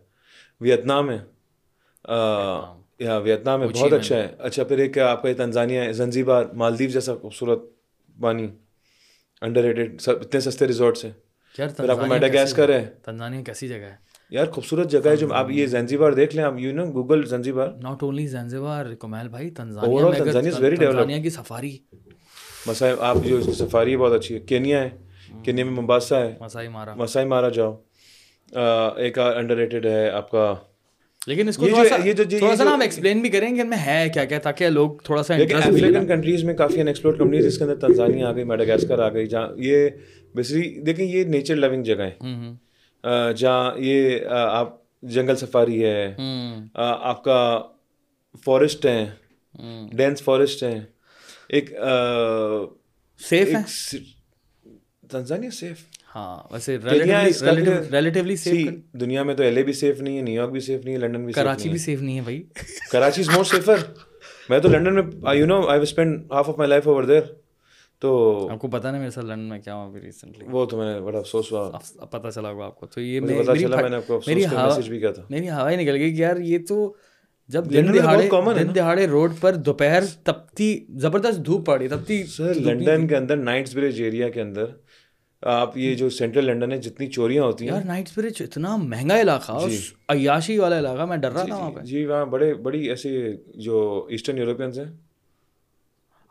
[0.62, 1.17] ویتنام ہے
[3.00, 6.89] یا ویتنام ہے بہت اچھا ہے اچھا پھر ایک آپ کا تنزانیہ ہے زنزیبار مالدیو
[6.89, 7.63] جیسا خوبصورت
[8.17, 8.48] پانی
[9.41, 11.12] انڈر ریٹڈ اتنے سستے ریزورٹس ہیں
[11.56, 13.95] پھر آپ کو میڈاگیسکر ہے تنزانیہ کیسی جگہ ہے
[14.32, 17.69] یار خوبصورت جگہ ہے جو آپ یہ زنزیبار دیکھ لیں آپ you know Google Zanzibar
[17.82, 21.78] not only Zanzibar Kamal بھائی تنزانیہ کی سفاری
[22.67, 24.89] مسائل آپ جو سفاری بہت اچھی ہے کینیا ہے
[25.43, 27.76] کینیا میں ممباسا ہے مسائی مارا مسائی مارا جاؤ
[28.97, 30.53] ایک انڈر ریٹڈ ہے آپ کا۔
[31.27, 34.39] لیکن اس کو تھوڑا سا ہم ایکسپلین بھی کریں گے ان میں ہے کیا کیا
[34.39, 38.25] تاکہ لوگ تھوڑا سا افریقن کنٹریز میں کافی ان ایکسپلور کمپنیز جس کے اندر تنزانیہ
[38.25, 39.89] آ گئی میڈاگاسکر آ گئی جہاں یہ
[40.36, 46.15] بیسکلی دیکھیں یہ نیچر لونگ جگہ ہے جہاں یہ آپ جنگل سفاری ہے۔
[46.73, 47.62] آپ کا
[48.45, 49.05] فارسٹ ہیں۔
[49.91, 50.79] ڈینس فارسٹ ہیں۔
[51.49, 51.69] ایک
[53.19, 53.97] سیف ہے
[55.12, 55.77] تنزانیہ سیف
[56.15, 58.67] ہاں ویسے ریلیٹیولی سیف
[58.99, 60.99] دنیا میں تو ایل اے بھی سیف نہیں ہے نیو یارک بھی سیف نہیں ہے
[60.99, 62.41] لنڈن بھی کراچی بھی سیف نہیں ہے بھائی۔
[62.91, 63.78] کراچی از موسٹ سیفر
[64.49, 67.21] میں تو لنڈن میں you know I spend half of my life over there
[68.01, 68.12] تو
[68.51, 70.99] آپ کو پتا نا میرے ساتھ لندن میں کیا ہوا ریسنٹلی وہ تو میں نے
[71.01, 71.80] بڑا افسوس ہوا۔
[72.12, 74.89] پتا چلا ہوگا آپ کو۔ تو یہ پتا چلا میں نے آپ کو میری میسج
[74.89, 76.93] بھی کیا تھا۔ میری ہوا ہی نکل گئی کہ یار یہ تو
[77.49, 83.08] جب دن دہاڑے دن دہاڑے روڈ پر دوپہر تپتی زبردست دھوپ پڑی تپتی سر لنڈن
[83.08, 84.65] کے اندر نائٹس برج ایریا کے اندر
[85.45, 89.19] آپ یہ جو سینٹرل لنڈن ہے جتنی چوریاں ہوتی ہیں۔ یار نائٹس برج اتنا مہنگا
[89.21, 89.58] علاقہ
[90.10, 93.10] عیاشی والا علاقہ میں ڈر رہا تھا وہاں پہ۔ جی وہاں بڑے بڑی ایسے
[93.55, 94.86] جو ایسٹرن یورپینس ہیں۔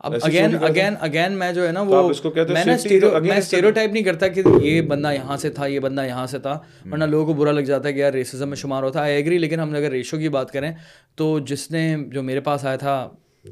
[0.01, 2.03] اب اگین اگین اگین میں جو ہے نا وہ
[2.49, 6.27] میں نے اسٹیریو ٹائپ نہیں کرتا کہ یہ بندہ یہاں سے تھا یہ بندہ یہاں
[6.27, 6.59] سے تھا۔
[6.93, 9.15] ورنہ لوگوں کو برا لگ جاتا ہے کہ یار ریسزم میں شمار ہوتا ہے۔ آئی
[9.17, 10.73] ایگری لیکن ہم اگر ریشو کی بات کریں
[11.17, 12.97] تو جس نے جو میرے پاس آیا تھا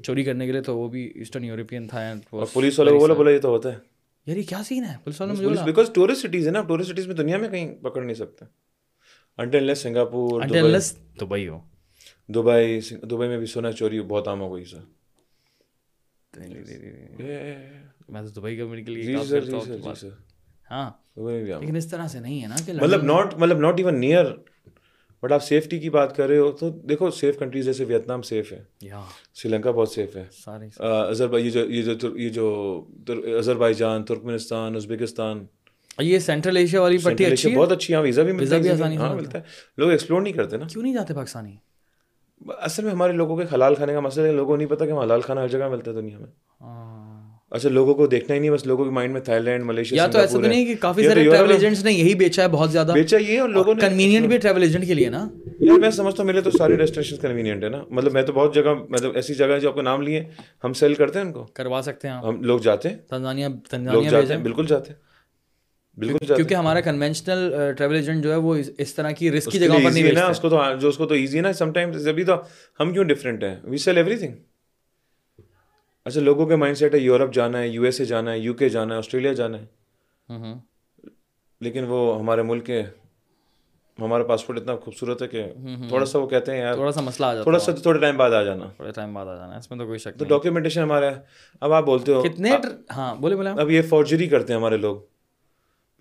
[0.04, 2.12] چوری کرنے کے لیے تو وہ بھی ایسٹرن یورپین تھا۔
[2.52, 3.91] پولیس والے بولا بولا یہ تو ہوتا ہے۔
[4.26, 7.14] یار یہ کیا سین ہے؟ پولیس مجھے بیکاز ٹورسٹ سٹیز ہے نا ٹورسٹ سٹیز میں
[7.14, 8.44] دنیا میں کہیں پکڑ نہیں سکتے۔
[9.38, 10.42] انٹل لیس سنگاپور
[11.20, 11.58] دبئی ہو۔
[12.28, 14.78] دبئی دبئی میں بھی سونا چوری بہت عام ہو گئی سر
[18.08, 19.16] میں تو دبئی کا کے لیے
[20.70, 24.24] ہاں لیکن اس طرح سے نہیں ہے نا کہ مطلب ناٹ مطلب ناٹ ایون نیئر
[25.22, 28.52] بٹ آپ سیفٹی کی بات کر رہے ہو تو دیکھو سیف کنٹریز جیسے ویتنام سیف
[28.52, 28.62] ہے
[29.34, 30.24] سری لنکا بہت سیف ہے۔
[31.38, 32.84] یہ جو یہ جو یہ جو
[33.38, 35.44] Azerbaijan Turkmenistan Uzbekistan
[35.98, 39.14] یہ سینٹرل ایشیا والی پٹی اچھی ہے؟ بہت اچھی ہاں ویزا بھی ملتا ہے ہاں
[39.78, 41.56] لوگ ایکسپلور نہیں کرتے نا۔ کیوں نہیں جاتے پاکستانی؟
[42.40, 44.92] اصل میں ہمارے لوگوں کے حلال کھانے کا مسئلہ ہے لوگوں کو نہیں پتا کہ
[44.92, 46.26] حلال کھانا ہر جگہ ملتا ہے دنیا میں۔
[47.52, 50.06] اچھا لوگوں کو دیکھنا ہی نہیں بس لوگوں کے مائنڈ میں تھا لینڈ ملیشیا یا
[50.06, 52.92] تو ایسا تو نہیں کہ کافی سارے ٹریول ایجنٹس نے یہی بیچا ہے بہت زیادہ۔
[52.92, 55.28] بیچا یہ اور لوگوں نے کنوینئنٹ بھی ٹریول ایجنٹ کے لیے نا۔
[55.60, 58.54] یار میں سمجھتا ہوں میرے تو ساری ڈیسٹینیشن کنوینئنٹ ہے نا۔ مطلب میں تو بہت
[58.54, 60.24] جگہ مطلب ایسی جگہ جو آپ کا نام لیے
[60.64, 63.48] ہم سیل کرتے ہیں ان کو۔ کروا سکتے ہیں ہم لوگ جاتے ہیں۔ تنزانیہ
[64.10, 65.12] جاتے ہیں بالکل جاتے ہیں۔
[65.98, 69.84] بالکل کیونکہ ہمارا کنونشنل ٹریول ایجنٹ جو ہے وہ اس طرح کی رسک کی جگہ
[69.84, 72.08] پر نہیں نا اس کو تو جو اس کو تو ایزی ہے نا سم ٹائمز
[72.08, 72.32] ابھی تو
[72.80, 74.32] ہم کیوں ڈفرینٹ ہیں؟ وی سیل ایوری تھنگ
[76.04, 78.54] اچھا لوگوں کے مائنڈ سیٹ ہے یورپ جانا ہے یو ایس اے جانا ہے یو
[78.54, 80.54] کے جانا ہے آسٹریلیا جانا ہے۔
[81.60, 82.82] لیکن وہ ہمارے ملک کے
[83.98, 85.44] ہمارا پاسپورٹ اتنا خوبصورت ہے کہ
[85.88, 88.16] تھوڑا سا وہ کہتے ہیں یار تھوڑا سا مسئلہ آ جاتا تھوڑا سا تھوڑے ٹائم
[88.16, 90.82] بعد آ جانا۔ تھوڑے ٹائم بعد آ جانا اس میں تو کوئی شک تو ڈاکیومنٹیشن
[90.82, 91.20] ہمارا ہے۔
[91.60, 92.50] اب آپ بولتے ہو کتنے
[92.96, 94.96] ہاں بولے بولے۔ اب یہ فورجری کرتے ہیں ہمارے لوگ۔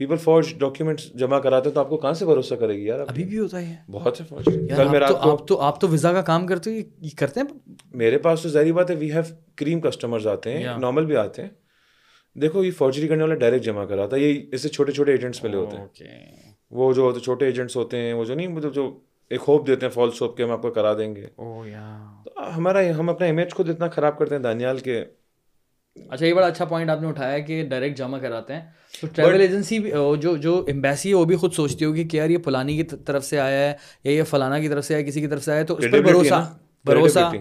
[0.01, 2.99] پیپل فورج ڈاکیومنٹس جمع کراتے ہیں تو آپ کو کہاں سے بھروسہ کرے گی یار
[2.99, 6.13] ابھی بھی ہوتا ہے۔ بہت ہے فورج کل میں رات کو تو آپ تو ویزا
[6.13, 9.21] کا کام کرتے ہو کرتے ہیں؟ میرے پاس تو ظاہری بات ہے وی ہیو
[9.55, 11.49] کریم کسٹمرز آتے ہیں نارمل بھی آتے ہیں۔
[12.35, 15.43] دیکھو یہ فورجری کرنے والا ڈائریکٹ جمع کراتا ہے یہ اس سے چھوٹے چھوٹے ایجنٹس
[15.43, 15.85] ملے ہوتے ہیں۔
[16.71, 19.93] وہ جو چھوٹے ایجنٹس ہوتے ہیں وہ جو نہیں مطلب جو ایک ہوپ دیتے ہیں
[19.93, 21.25] فالس ہوپ کے ہم آپ کو کرا دیں گے۔
[22.57, 25.05] ہمارا ہم اپنا امیج خود اتنا خراب کرتے ہیں دانیال کے
[25.95, 28.61] اچھا یہ بڑا اچھا پوائنٹ آپ نے اٹھایا کہ ڈائریکٹ جمع کراتے ہیں۔
[29.01, 29.77] تو ٹریول ایجنسی
[30.21, 33.25] جو جو امبیسی ہے وہ بھی خود سوچتی ہوگی کہ یار یہ فلانی کی طرف
[33.25, 35.63] سے آیا ہے یا یہ فلانا کی طرف سے آیا کسی کی طرف سے آیا
[35.63, 36.53] تو اس پر بھروسہ
[36.85, 37.31] بھروسہ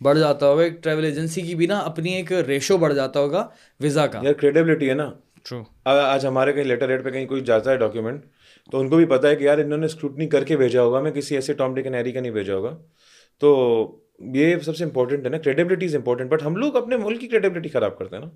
[0.00, 3.46] بڑھ جاتا ہوگا۔ ایک ٹریول ایجنسی کی بھی نا اپنی ایک ریشو بڑھ جاتا ہوگا
[3.80, 5.10] ویزا کا۔ یار کریڈیبلٹی ہے نا۔
[5.48, 8.24] ٹرو آج ہمارے کہیں لیٹر ریٹ پہ کہیں کوئی جاتا ہے ڈاکیومنٹ
[8.70, 11.00] تو ان کو بھی پتا ہے کہ یار انہوں نے اسکروٹنی کر کے بھیجا ہوگا۔
[11.00, 12.76] میں کسی ایسے ٹام ڈے نیری کا نہیں بھیجا ہوگا۔
[13.38, 14.01] تو
[14.34, 15.38] یہ سب سے امپورٹنٹ ہے نا.
[15.38, 18.30] کریڈیبلٹی از امپورٹنٹ بٹ ہم لوگ اپنے ملک کی کریڈیبلٹی خراب کرتے ہیں نا.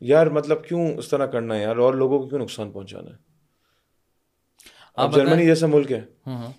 [0.00, 3.36] یار مطلب کیوں اس طرح کرنا ہے یار؟ اور لوگوں کو کیوں نقصان پہنچانا ہے؟
[4.96, 6.00] اب جرمنی جیسا ملک ہے.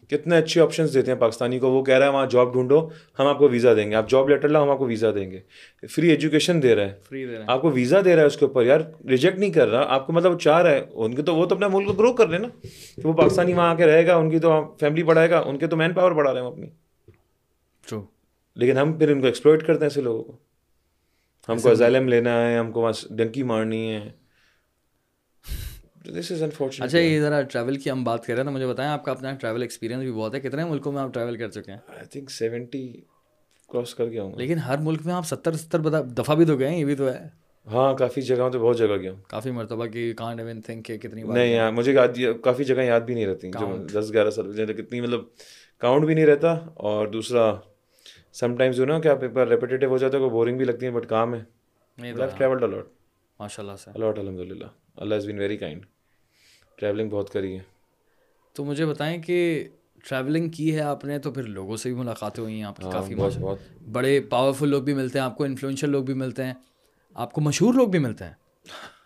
[0.09, 1.71] کتنے اچھے آپشنس دیتے ہیں پاکستانی کو.
[1.71, 2.89] وہ کہہ رہا ہے وہاں جاب ڈھونڈو
[3.19, 3.95] ہم آپ کو ویزا دیں گے.
[3.95, 5.39] آپ جاب لیٹر لاؤ ہم آپ کو ویزا دیں گے.
[5.87, 6.93] فری ایجوکیشن دے رہا ہے.
[7.03, 8.63] فری دے رہا ہے۔ آپ کو ویزا دے رہا ہے اس کے اوپر.
[8.63, 9.85] یار ریجیکٹ نہیں کر رہا.
[9.87, 12.13] آپ کو مطلب چاہ رہا ہے ان کے تو وہ تو اپنا ملک کو گرو
[12.13, 12.47] کر رہے نا.
[12.95, 15.57] کہ وہ پاکستانی وہاں آ کے رہے گا ان کی تو فیملی بڑھائے گا ان
[15.57, 16.67] کے تو مین پاور بڑھا رہے ہیں اپنی۔
[18.57, 20.37] لیکن ہم پھر ان کو ایکسپلوئٹ کرتے ہیں ایسے لوگوں کو۔
[21.49, 24.09] ہم کو ازائلم لینا ہے ہم کو وہاں ڈنکی مارنی ہے۔
[26.79, 29.11] اچھا یہ ذرا ٹریول کی ہم بات کر رہے ہیں تو مجھے بتائیں آپ کا
[29.11, 32.05] اپنا ٹریول ایکسپیرینس بھی بہت ہے۔ کتنے ملکوں میں آپ ٹریول کر چکے ہیں؟ آئی
[32.05, 33.01] تھنک سیونٹی
[33.69, 36.69] کراس کر گیا ہوں لیکن ہر ملک میں آپ ستر ستر دفعہ بھی تو گئے
[36.69, 37.29] ہیں یہ بھی تو ہے۔
[37.67, 40.97] ہاں کافی جگہوں تو بہت جگہ گیا ہوں کافی مرتبہ کی کانٹ ایون تھنک کہ
[40.97, 44.73] کتنی نہیں یار مجھے یاد کافی جگہ یاد بھی نہیں رہتی۔ جو دس گیارہ سال
[44.73, 45.19] کتنی مطلب
[45.77, 47.55] کاؤنٹ بھی نہیں رہتا اور دوسرا
[48.37, 50.85] سم ٹائمز جو نا کہ آپ ایک بار ریپیٹیو ہو جاتا ہے بورنگ بھی لگتی
[50.85, 51.43] ہے بٹ کام ہے
[51.97, 52.85] ٹریولڈ الاٹ
[53.39, 54.65] ماشاء اللہ سے الاٹ الحمد للہ
[54.97, 55.85] Allah has been very kind
[56.77, 57.63] travelling بہت کری ہے
[58.55, 59.37] تو مجھے بتائیں کہ
[60.05, 62.83] ٹریولنگ کی ہے آپ نے تو پھر لوگوں سے بھی ملاقاتیں ہوئی ہیں آپ کی
[62.83, 63.15] ہاں، کافی
[63.91, 66.53] بڑے پاورفل لوگ بھی ملتے ہیں آپ کو انفلوئنشل لوگ بھی ملتے ہیں
[67.15, 68.33] آپ کو مشہور لوگ بھی ملتے ہیں۔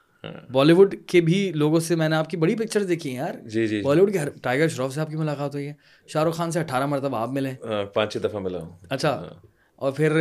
[0.51, 3.33] بالی ووڈ کے بھی لوگوں سے میں نے آپ کی بڑی پکچر دیکھی ہیں یار.
[3.49, 5.73] جی جی بالی ووڈ کے ٹائیگر شروف سے آپ کی ملاقات ہوئی ہے.
[6.07, 7.53] شاہ رخ خان سے اٹھارہ مرتبہ آپ ملے.
[7.93, 9.11] پانچ چھ دفعہ ملا ہوں۔ اچھا
[9.75, 10.11] اور پھر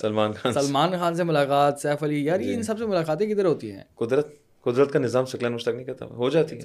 [0.00, 3.44] سلمان خان سلمان خان سے ملاقات سیف علی یار یہ ان سب سے ملاقاتیں کدھر
[3.44, 4.28] ہوتی ہیں؟ قدرت
[4.66, 6.58] قدرت کا نظام شکلان مشتق نہیں کرتا ہو جاتی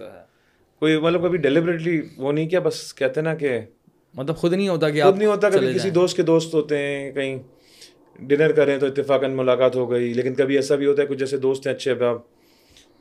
[0.82, 3.60] کوئی مطلب کبھی ڈیلیبریٹلی وہ نہیں کیا بس کہتے نا کہ
[4.14, 7.12] مطلب خود نہیں ہوتا کہ خود نہیں ہوتا کبھی کسی دوست کے دوست ہوتے ہیں
[7.12, 7.38] کہیں
[8.20, 11.38] ڈنر کریں تو اتفاقاً ملاقات ہو گئی لیکن کبھی ایسا بھی ہوتا ہے کچھ جیسے
[11.38, 12.04] دوست ہیں اچھے اب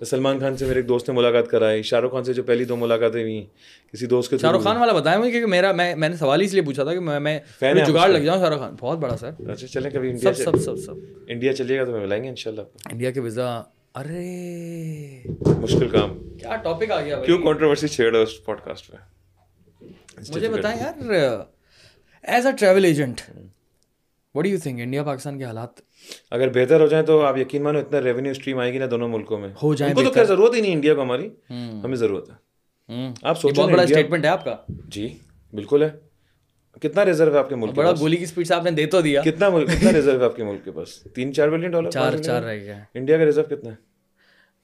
[0.02, 2.64] سلمان خان سے میرے ایک دوست نے ملاقات کرائی شاہ رخ خان سے جو پہلی
[2.64, 3.44] دو ملاقاتیں ہوئی
[3.92, 6.42] کسی دوست کے شاہ رخ خان والا بتایا مجھے کیونکہ میرا میں میں نے سوال
[6.42, 7.38] اس لیے پوچھا تھا کہ میں میں
[7.86, 10.76] جگاڑ لگ جاؤں شاہ رخ خان بہت بڑا سر۔ اچھا چلیں کبھی انڈیا سب سب
[10.76, 10.94] سب۔
[11.26, 13.48] انڈیا چلیے گا تو میں ملائیں گے ان شاء اللہ انڈیا کے ویزا
[13.94, 15.22] ارے۔
[15.58, 18.96] مشکل کام۔ کیا ٹاپک آ گیا کیوں کانٹروورسی چھیڑا اس پوڈ کاسٹ پہ
[20.34, 21.10] مجھے بتائیں یار
[22.24, 23.20] as a travel agent
[24.34, 25.80] what you think India Pakistan کے حالات
[26.30, 29.08] اگر بہتر ہو جائیں تو آپ یقین مانو اتنا ریونیو اسٹریم آئے گی نا دونوں
[29.08, 29.48] ملکوں میں.
[29.62, 31.28] ہو جائے تو کیا ضرورت ہی نہیں انڈیا کو ہماری.
[31.84, 33.10] ہمیں ضرورت ہے.
[33.22, 34.56] آپ سوچو بڑا اسٹیٹمنٹ ہے آپ کا.
[34.88, 35.06] جی
[35.52, 35.90] بالکل ہے.
[36.82, 39.00] کتنا ریزرو ہے آپ کے ملک بڑا گولی کی اسپیڈ سے آپ نے دے تو
[39.00, 39.22] دیا.
[39.22, 42.42] کتنا کتنا ریزرو ہے آپ کے ملک کے پاس؟ تین چار بلین ڈالر چار چار
[42.42, 42.78] رہ گیا.
[42.94, 43.76] انڈیا کا ریزرو کتنا ہے؟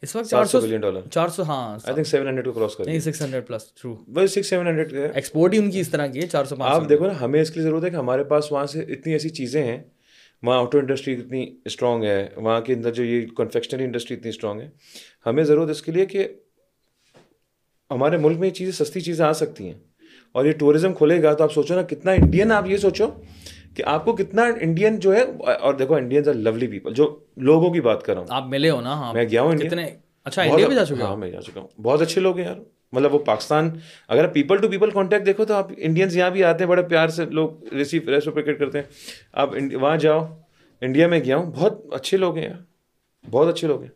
[0.03, 2.77] اس وقت چار سو بلین ڈالر چار سو ہاں آئی تھنک سیون ہنڈریڈ کو کراس
[2.77, 5.89] کر نہیں سکس ہنڈریڈ پلس ٹرو بس سکس سیون ہنڈریڈ ایکسپورٹ ہی ان کی اس
[5.89, 6.57] طرح کی ہے چار سو.
[6.61, 9.29] آپ دیکھو نا ہمیں اس کی ضرورت ہے کہ ہمارے پاس وہاں سے اتنی ایسی
[9.31, 9.79] چیزیں ہیں
[10.43, 14.61] وہاں آٹو انڈسٹری اتنی اسٹرانگ ہے وہاں کے اندر جو یہ کنفیکشنری انڈسٹری اتنی اسٹرانگ
[14.61, 14.71] ہے
[15.27, 16.29] ہمیں ضرورت اس کے لیے کہ
[17.91, 19.79] ہمارے ملک میں یہ چیزیں سستی چیزیں آ سکتی ہیں۔
[20.33, 23.07] اور یہ ٹورزم کھلے گا تو آپ سوچو نا کتنا انڈین آپ یہ سوچو
[23.75, 25.23] کہ آپ کو کتنا انڈین جو ہے
[25.61, 28.71] اور دیکھو انڈین آر لولی پیپل جو لوگوں کی بات کر رہا ہوں۔ آپ ملے
[28.71, 29.53] ہو نا میں گیا ہوں
[30.25, 32.57] اچھا انڈیا بھی جا چکا ہاں میں جا چکا ہوں۔ بہت اچھے لوگ ہیں یار۔
[32.93, 33.71] مطلب وہ پاکستان
[34.09, 36.83] اگر آپ پیپل ٹو پیپل کانٹیکٹ دیکھو تو آپ انڈینس یہاں بھی آتے ہیں بڑے
[36.83, 38.85] پیار سے لوگ ریسیو ریسپریکٹ کرتے ہیں۔
[39.33, 40.27] آپ وہاں جاؤ
[40.81, 42.63] انڈیا میں گیا ہوں بہت اچھے لوگ ہیں یار
[43.31, 43.91] بہت اچھے لوگ ہیں۔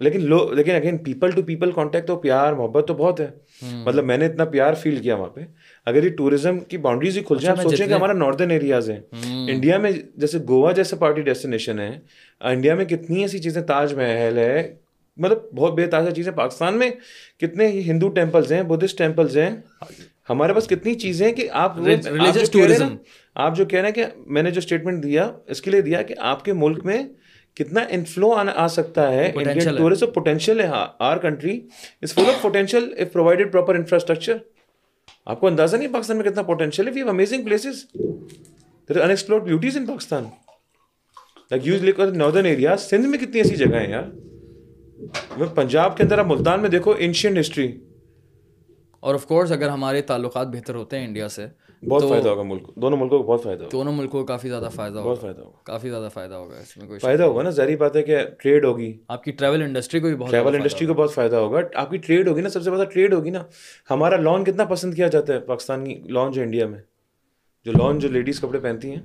[0.00, 3.28] لیکن لو لیکن again people to people contact تو پیار محبت تو بہت ہے۔
[3.62, 5.40] مطلب میں نے اتنا پیار فیل کیا وہاں پہ۔
[5.86, 9.00] اگر یہ ٹوریزم کی باؤنڈریز ہی کھل جائیں آپ سوچیں کہ ہمارا ناردرن ایریاز ہیں۔
[9.48, 11.98] انڈیا میں جیسے گوا جیسے پارٹی ڈیسٹینیشن ہے
[12.40, 14.76] انڈیا میں کتنی ایسی چیزیں تاج محل ہے
[15.16, 16.90] مطلب بہت بے تازہ چیزیں پاکستان میں
[17.40, 19.50] کتنے ہندو ٹیمپلز ہیں بدھسٹ ٹیمپلز ہیں۔
[20.30, 21.76] ہمارے پاس کتنی چیزیں کہ آپ
[23.34, 26.02] آپ جو کہہ رہے ہیں کہ میں نے جو اسٹیٹمنٹ دیا اس کے لیے دیا
[26.02, 27.02] کہ آپ کے ملک میں
[27.54, 29.32] کتنا انفلو آ سکتا ہے۔
[29.78, 31.60] ٹورزم پوٹینشیل ہے۔ Our country
[32.02, 34.36] is full of potential if provided proper infrastructure
[35.26, 37.84] آپ کو اندازہ نہیں پاکستان میں کتنا پوٹینشیل ہے؟ We amazing places
[38.88, 40.24] there unexplored beauties in Pakistan
[41.50, 41.82] like use
[42.14, 44.02] northern area Sindh میں کتنی ایسی جگہیں ہیں یار۔
[45.54, 47.80] پنجاب کے اندر آپ ملتان میں دیکھو اینشینٹ ہسٹری
[49.00, 51.46] اور آف کورس اگر ہمارے تعلقات بہتر ہوتے ہیں انڈیا سے
[51.88, 54.68] بہت فائدہ ہوگا ملک دونوں ملکوں کو بہت فائدہ ہوگا۔ دونوں ملکوں کو کافی زیادہ
[54.74, 57.50] فائدہ ہوگا۔ بہت فائدہ ہوگا۔ کافی زیادہ فائدہ ہوگا اس میں کوئی فائدہ ہوگا نا
[57.50, 60.86] ظاہری بات ہے کہ ٹریڈ ہوگی۔ آپ کی ٹریول انڈسٹری کو بھی بہت ٹریول انڈسٹری
[60.86, 63.42] کو بہت فائدہ ہوگا۔ آپ کی ٹریڈ ہوگی نا سب سے زیادہ ٹریڈ ہوگی نا۔
[63.90, 66.78] ہمارا لان کتنا پسند کیا جاتا ہے؟ پاکستان کی لان جو انڈیا میں
[67.64, 69.02] جو لان جو لیڈیز کپڑے پہنتی ہیں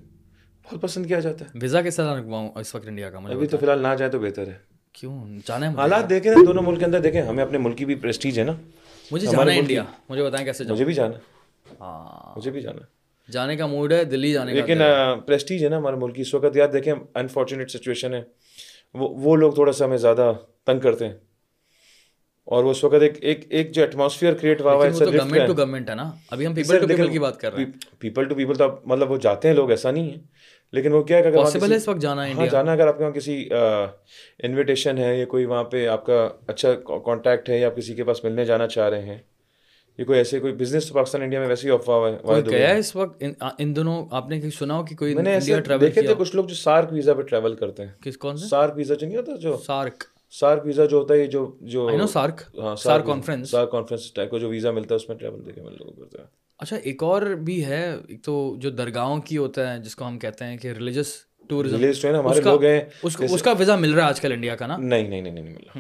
[0.66, 3.66] بہت پسند کیا جاتا ہے۔ ویزا طرح رکھواؤں اس وقت انڈیا کا؟ ابھی تو فی
[3.66, 7.00] الحال نہ جائے تو بہتر ہے۔ کیوں؟ جانا ہے حالات دیکھیں دونوں ملک کے اندر
[7.00, 8.52] دیکھیں ہمیں اپنے ملک کی بھی پریسٹیج ہے نا۔
[9.12, 11.18] مجھے جانا ہے انڈیا مجھے بتائیں کیسے مجھے بھی جانا
[11.82, 12.82] ہاں۔ مجھے بھی جانا
[13.32, 14.82] جانے کا موڈ ہے دلی جانے کا لیکن
[15.26, 18.22] پریسٹیج ہے۔ نا ہمارے ملک کی۔ اس وقت یاد دیکھیں انفارچونیٹ سچویشن ہے۔
[18.94, 20.34] وہ وہ لوگ تھوڑا سا ہمیں زیادہ
[20.66, 21.14] تنگ کرتے ہیں۔
[22.46, 25.96] اور اس وقت ایک ایک ایک جو ایٹماسفیئر کریٹ ہوا ہے گورنمنٹ ٹو گورنمنٹ ہے
[25.96, 28.68] نا۔ ابھی ہم پیپل ٹو پیپل کی بات کر رہے ہیں۔ پیپل ٹو پیپل تو
[28.86, 30.18] مطلب وہ جاتے ہیں لوگ ایسا نہیں ہے۔
[30.72, 33.14] لیکن وہ کیا ہے پاسبل ہے اس وقت جانا ہاں جانا اگر آپ کے وہاں
[33.14, 33.50] کسی
[34.40, 36.74] انویٹیشن ہے یا کوئی وہاں پہ آپ کا اچھا
[37.06, 39.18] کانٹیکٹ ہے یا کسی کے پاس ملنے جانا چاہ رہے ہیں
[39.98, 42.96] یہ کوئی ایسے کوئی بزنس تو پاکستان انڈیا میں ویسے ہی افواہ ہے گیا اس
[42.96, 43.24] وقت؟
[43.58, 46.46] ان دونوں آپ نے سنا ہو کہ کوئی میں نے ایسے دیکھے تھے کچھ لوگ
[46.46, 49.58] جو سارک ویزا پہ ٹریول کرتے ہیں۔ کس کون سارک ویزا جو نہیں ہوتا جو
[49.58, 54.32] سارک سارک ویزا جو ہوتا ہے جو جو سارک ہاں سار کانفرنس سار کانفرنس ٹائپ
[54.32, 56.26] کا جو ویزا ملتا ہے اس میں ٹریول دیکھے میں لوگوں کرتے ہیں۔
[56.60, 60.20] اچھا ایک اور بھی ہے ایک تو جو درگاہوں کی ہوتا ہے جس کو ہم
[60.20, 61.08] کہتے ہیں کہ ریلیجس
[61.50, 61.76] ٹورزم
[62.20, 62.82] ہمارے لوگ ہیں
[63.34, 65.54] اس کا ویزا مل رہا ہے آج کل انڈیا کا نا؟ نہیں نہیں نہیں مل
[65.54, 65.80] رہا۔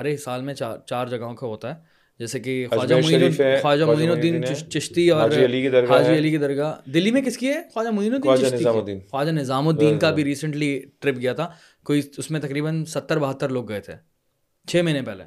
[0.00, 0.54] ارے سال میں
[0.86, 2.94] چار جگہوں کا ہوتا ہے۔ جیسے کہ خواجہ
[3.62, 5.30] خواجہ معین الدین چشتی اور
[5.88, 9.98] حاجی علی کی درگاہ دلی میں کس کی ہے؟ خواجہ معین الدین خواجہ نظام الدین
[9.98, 11.50] کا بھی ریسنٹلی ٹرپ گیا تھا۔
[11.84, 13.92] کوئی اس میں تقریباً ستر بہتر لوگ گئے تھے۔
[14.66, 15.24] چھ مہینے پہلے۔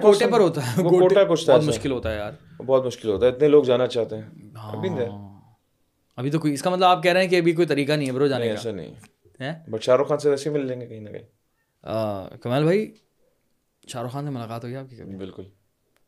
[0.00, 0.82] کوٹے پر ہوتا ہے۔
[1.52, 2.32] بہت مشکل ہوتا ہے یار۔
[2.66, 4.22] بہت مشکل ہوتا ہے اتنے لوگ جانا چاہتے ہیں۔
[6.16, 8.06] ابھی تو کوئی اس کا مطلب آپ کہہ رہے ہیں کہ ابھی کوئی طریقہ نہیں
[8.06, 8.94] ہے برو جانے کا۔ ایسا نہیں۔
[9.70, 12.94] بٹ شاہ رخ خان سے ویسے مل لیں گے کہیں نہ کہیں۔ کمال بھائی
[13.88, 15.42] شاہ رخ خان سے ملاقات ہوئی آپ کی بالکل۔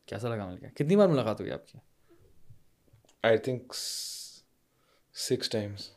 [0.05, 1.77] کیسا لگا مل کے؟ کتنی بار ملاقات ہوئی آپ کی؟
[3.23, 3.73] I think
[5.15, 5.89] six times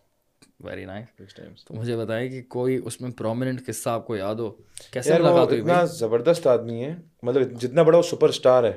[0.61, 4.51] very nice تو مجھے بتائیں کہ کوئی اس میں پرومیننٹ قصہ آپ کو یاد ہو؟
[4.91, 8.73] کیسے ملاقات ہوئی اتنا زبردست آدمی ہے۔ مطلب جتنا بڑا وہ سپر اسٹار ہے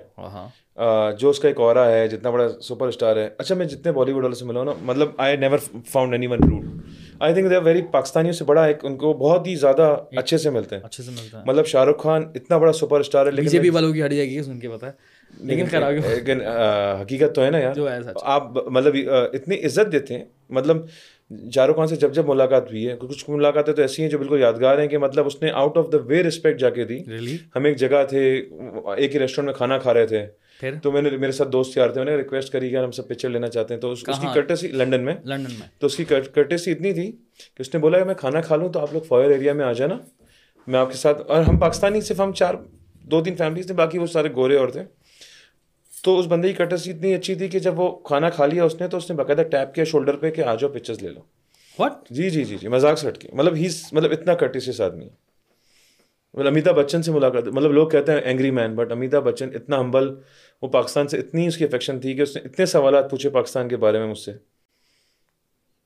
[1.19, 4.11] جو اس کا ایک اورا ہے جتنا بڑا سپر اسٹار ہے۔ اچھا میں جتنے بالی
[4.11, 6.65] ووڈ والے سے ملا ہوں نا مطلب I never found anyone rude
[7.19, 10.49] I think they very پاکستانیوں سے بڑا ایک ان کو بہت ہی زیادہ اچھے سے
[10.49, 13.32] ملتے ہیں۔ اچھے سے ملتے ہیں۔ مطلب شاہ رخ خان اتنا بڑا سپر اسٹار ہے
[13.32, 14.91] لیکن بھی والوں کی ہٹ جائے گی سن کے پتا ہے۔
[15.39, 16.41] لیکن
[17.01, 17.73] حقیقت تو ہے نا یار۔
[18.23, 18.95] آپ مطلب
[19.34, 20.78] اتنی عزت دیتے ہیں۔ مطلب
[21.32, 24.39] رخ خان سے جب جب ملاقات ہوئی ہے کچھ ملاقاتیں تو ایسی ہیں جو بالکل
[24.39, 26.99] یادگار ہیں کہ مطلب اس نے out of the way respect جا کے دی۔
[27.55, 28.45] ہم ایک جگہ تھے
[28.97, 30.25] ایک ہی ریسٹورینٹ میں کھانا کھا رہے تھے۔
[30.84, 33.07] تو میں نے میرے ساتھ دوست یار تھے میں نے ریکویسٹ کری کہ ہم سب
[33.07, 36.05] پکچر لینا چاہتے ہیں۔ تو اس کی کرٹسی لنڈن میں۔ لنڈن میں۔ تو اس کی
[36.34, 37.11] کرٹسی اتنی تھی
[37.55, 39.65] کہ اس نے بولا کہ میں کھانا کھا لوں تو آپ لوگ فائر ایریا میں
[39.65, 39.97] آ جانا۔
[40.67, 42.53] میں آپ کے ساتھ اور ہم پاکستانی صرف ہم چار
[43.03, 44.84] دو تین فیملیز تھے باقی وہ سارے گورے اور تھے۔
[46.04, 48.82] تو اس بندے کی کرٹسی اتنی اچھی تھی کہ جب وہ کھانا کھا لیا اس
[48.82, 51.22] نے تو اس نے باقاعدہ ٹیپ کیا شولڈر پہ کہ آ جاؤ پکچرز لے لو۔
[51.80, 55.06] وٹ جی جی جی جی مذاق سے ہٹ کے۔ مطلب ہی مطلب اتنا کرٹیسیس آدمی
[55.06, 55.28] ہے۔
[56.34, 59.80] مطلب امیتابھ بچن سے ملاقات مطلب لوگ کہتے ہیں angry man but Amitabh Bachchan اتنا
[59.80, 60.16] ہمبل
[60.62, 63.70] وہ پاکستان سے اتنی اس کی افیکشن تھی کہ اس نے اتنے سوالات پوچھے پاکستان
[63.70, 64.32] کے بارے میں مجھ سے۔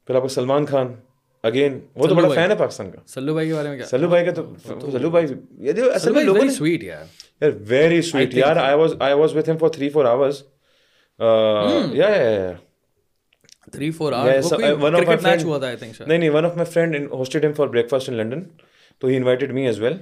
[0.08, 0.94] پھر آپ کو سلمان خان
[1.44, 4.26] اگین وہ تو بڑا فین ہے پاکستان کا۔ سلو بھائی کے بارے میں سلو بھائی
[4.26, 4.54] کا تو
[4.92, 5.26] سلو بھائی
[5.96, 7.06] اصل میں لوگوں نے سویٹ یار۔
[7.42, 10.44] یار ویری سویٹ یار I was I was with him for 3 4 hours
[11.94, 12.08] یا
[13.72, 18.44] تھری فور نہیں نہیں one of my friend hosted him for breakfast in London
[19.02, 19.98] تو he invited me as well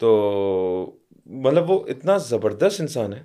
[0.00, 0.96] تو
[1.26, 3.22] مطلب وہ اتنا زبردست انسان ہے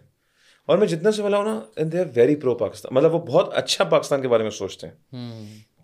[0.67, 3.53] اور میں جتنا سے بولا ہوں نا they are very pro Pakistan مطلب وہ بہت
[3.53, 4.93] اچھا پاکستان کے بارے میں سوچتے ہیں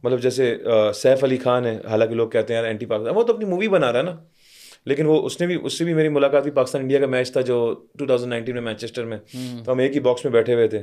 [0.04, 0.56] مطلب جیسے
[0.96, 3.68] سیف علی خان ہے حالانکہ لوگ کہتے ہیں یار اینٹی پاکستان وہ تو اپنی مووی
[3.68, 4.16] بنا رہا ہے نا
[4.86, 7.32] لیکن وہ اس نے بھی اس سے بھی میری ملاقات ہوئی پاکستان انڈیا کا میچ
[7.32, 9.18] تھا جو ٹو تھاؤزنڈ نائنٹین میں مینچسٹر میں۔
[9.66, 10.82] تو ہم ایک ہی باکس میں بیٹھے ہوئے تھے۔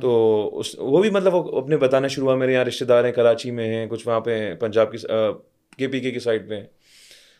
[0.00, 3.12] تو اس وہ بھی مطلب وہ اپنے بتانا شروع ہوا میرے یہاں رشتے دار ہیں
[3.12, 4.98] کراچی میں ہیں کچھ وہاں پہ پنجاب کی
[5.78, 6.60] کے پی کے کی سائڈ پہ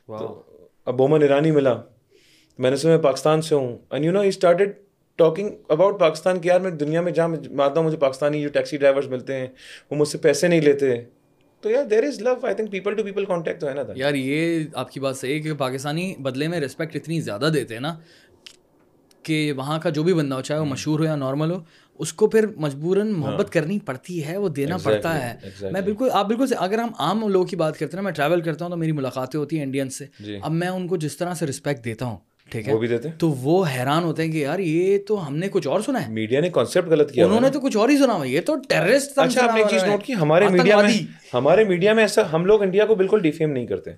[0.07, 0.43] تو
[0.85, 1.75] اب بومن ایرانی ملا۔
[2.59, 4.73] میں نے سنا میں پاکستان سے ہوں۔ And you know he started
[5.17, 8.49] talking about Pakistan کی یار میں دنیا میں جہاں میں آتا ہوں مجھے پاکستانی جو
[8.49, 9.47] ٹیکسی ڈرائیورس ملتے ہیں
[9.91, 10.95] وہ مجھ سے پیسے نہیں لیتے۔
[11.63, 14.15] تو یار there is love I think people to people contact تو ہے نا یار
[14.15, 17.81] یہ آپ کی بات صحیح ہے کہ پاکستانی بدلے میں رسپیکٹ اتنی زیادہ دیتے ہیں
[17.81, 17.95] نا
[19.25, 21.61] کہ وہاں کا جو بھی بندہ ہو چاہے وہ مشہور ہو یا نارمل ہو
[22.01, 26.09] اس کو پھر مجبوراً ہاں۔ محبت کرنی پڑتی ہے وہ دینا پڑتا ہے میں بالکل
[26.13, 28.77] آپ بالکل اگر ہم عام لوگوں کی بات کرتے ہیں میں ٹریول کرتا ہوں تو
[28.77, 31.85] میری ملاقاتیں ہوتی ہیں انڈین سے جی۔ اب میں ان کو جس طرح سے رسپیکٹ
[31.85, 32.17] دیتا ہوں
[32.53, 35.37] ٹھیک ہے؟ وہ بھی دیتے تو وہ حیران ہوتے ہیں کہ یار یہ تو ہم
[35.37, 37.89] نے کچھ اور سنا ہے۔ میڈیا نے کانسیپٹ غلط کیا انہوں نے تو کچھ اور
[37.89, 40.77] ہی سنا ہوا۔ یہ تو ٹیررسٹ اچھا آپ نے ایک چیز نوٹ کی ہمارے میڈیا
[40.77, 40.93] میں
[41.35, 43.91] ہمارے میڈیا میں ایسا ہم لوگ انڈیا کو بالکل ڈیفیم نہیں کرتے۔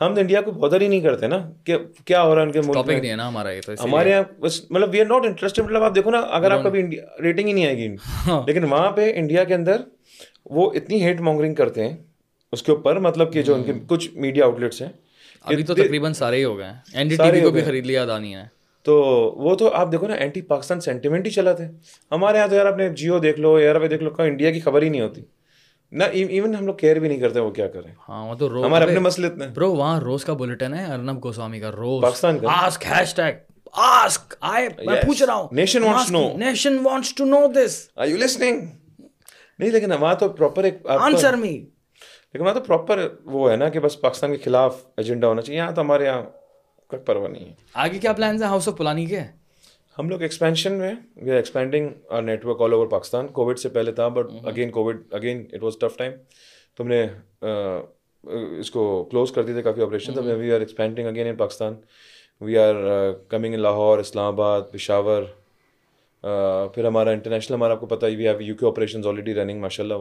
[0.00, 2.52] ہم تو انڈیا کو بہت ہی نہیں کرتے نا کہ کیا ہو رہا ہے ان
[2.52, 4.22] کے ملک میں۔ ہمارا یہ تو ہمارے یہاں
[4.70, 6.82] مطلب وی آر ناٹ انٹرسٹڈ مطلب آپ دیکھو نا اگر آپ کبھی
[7.22, 7.96] ریٹنگ ہی نہیں آئے گی۔
[8.26, 9.76] ہاں۔ لیکن وہاں پہ انڈیا کے اندر
[10.50, 11.96] وہ اتنی ہیٹ مانگرنگ کرتے ہیں
[12.52, 14.88] اس کے اوپر مطلب کہ جو ان کے کچھ میڈیا آؤٹ لیٹس ہیں۔
[15.44, 17.86] ابھی تو تقریباً سارے ہی ہو گئے ہیں۔ این ڈی ٹی وی کو بھی خرید
[17.86, 18.44] لیا دانی ہے۔
[18.82, 18.94] تو
[19.36, 21.64] وہ تو آپ دیکھو نا اینٹی پاکستان سینٹیمنٹ ہی چلا تھے
[22.10, 24.88] ہمارے یہاں تو یار اپنے جیو دیکھ لو یار دیکھ لو انڈیا کی خبر ہی
[24.88, 25.22] نہیں ہوتی۔
[25.92, 28.64] نہ ایون ہم لوگ کیئر بھی نہیں کرتے وہ کیا کریں۔ ہاں وہ تو روز
[28.64, 32.38] ہمارے اپنے مسئلے اتنے۔ برو وہاں روز کا بلٹن ہے ارنب گوسوامی کا روز۔ پاکستان
[32.38, 33.32] کا۔ Ask hashtag
[33.72, 38.06] ask I میں پوچھ رہا ہوں۔ Nation wants know nation wants to know this are
[38.06, 38.60] you listening
[39.58, 41.66] نہیں لیکن وہاں تو پراپر ایک آنسر می
[42.34, 45.60] لیکن وہاں تو پراپر وہ ہے نا کہ بس پاکستان کے خلاف ایجنڈا ہونا چاہیے۔
[45.60, 46.22] یہاں تو ہمارے یہاں
[46.88, 49.20] کوئی پرواہ نہیں ہے۔ آگے کیا پلانز ہیں؟ ہاؤس آف پلانی کے؟
[49.98, 51.88] ہم لوگ ایکسپینشن میں we are expanding
[52.46, 55.96] network all over Pakistan covid سے پہلے تھا but again covid again it was tough
[55.96, 56.12] time
[56.76, 57.06] تو ہم نے
[58.58, 61.74] اس کو کلوز کر دیے تھے کافی operation we are expanding again in Pakistan
[62.40, 62.74] we are
[63.28, 65.22] coming in Lahore Islamabad Peshawar
[66.74, 69.60] پھر ہمارا انٹرنیشنل ہمارا آپ کو پتا ہے we have U K operation already running
[69.60, 69.94] ماشاء اللہ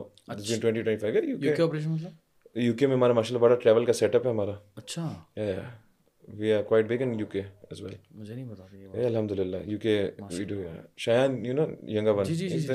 [0.61, 2.22] twenty twenty five
[2.55, 5.07] U K میں ہمارا ماشاء اللہ بڑا ٹریول کا سیٹ اپ ہے ہمارا۔ اچھا۔
[6.27, 9.77] We are quite big in U K as well مجھے نہیں پتا الحمد للہ U
[9.77, 9.95] K
[10.31, 10.61] we do
[10.97, 12.73] Shayan you know Yagnik one جی جی جی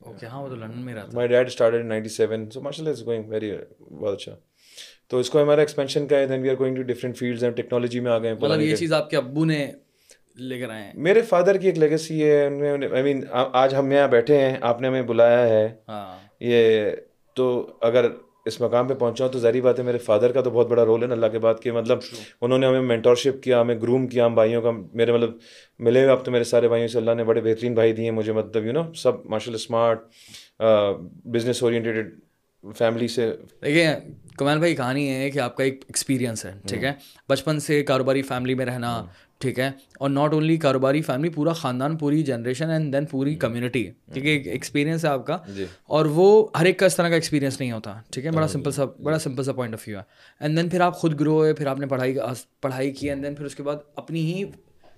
[0.00, 2.90] اوکے ہاں وہ تو لندن میں رہتا مائی ڈیڈ اسٹارٹڈ ان 97 سو ماشاء اللہ
[2.90, 3.50] از گوئنگ ویری
[3.80, 4.34] بہت اچھا۔
[5.08, 8.00] تو اس کو ہمارا ایکسپینشن کا ہے then we are going to different fields technology
[8.00, 9.66] میں آ گئے مطلب یہ چیز آپ کے ابو نے
[10.38, 12.44] لے کر آئے ہیں۔ میرے فادر کی ایک لیگیسی ہے
[12.92, 16.90] آئی مین آج ہم یہاں بیٹھے ہیں آپ نے ہمیں بلایا ہے۔ ہاں۔ یہ
[17.36, 17.46] تو
[17.80, 18.08] اگر
[18.48, 20.84] اس مقام پہ پہنچا ہوں تو ظاہری بات ہے میرے فادر کا تو بہت بڑا
[20.84, 21.98] رول ہے نا اللہ کے بعد کہ مطلب
[22.40, 25.30] انہوں نے ہمیں مینٹورشپ کیا ہمیں گروم کیا ہم بھائیوں کا میرے مطلب
[25.78, 28.32] ملے ہوئے اب تو میرے سارے بھائیوں سے اللہ نے بڑے بہترین بھائی دیے مجھے
[28.32, 30.00] مطلب یو نو سب ماشاء اللہ اسمارٹ
[31.24, 32.18] بزنس اورینٹیڈ
[32.78, 33.32] فیملی سے۔
[33.62, 33.94] دیکھیے
[34.36, 36.92] کمال بھائی کہانی ہے کہ آپ کا ایک ایکسپیرینس ہے ٹھیک ہے؟
[37.28, 39.04] بچپن سے کاروباری فیملی میں رہنا
[39.38, 43.90] ٹھیک ہے؟ اور ناٹ اونلی کاروباری فیملی پورا خاندان پوری جنریشن اینڈ دین پوری کمیونٹی
[44.12, 45.38] ٹھیک ہے؟ ایک ایکسپیرینس ہے آپ کا.
[45.56, 48.00] جی۔ اور وہ ہر ایک کا اس طرح کا ایکسپیرینس نہیں ہوتا.
[48.10, 50.02] ٹھیک ہے؟ بڑا سمپل سا بڑا سمپل سا پوائنٹ آف ویو ہے.
[50.40, 52.16] اینڈ دین پھر آپ خود گرو ہوئے پھر آپ نے پڑھائی
[52.60, 54.44] پڑھائی کی اینڈ دین پھر اس کے بعد اپنی ہی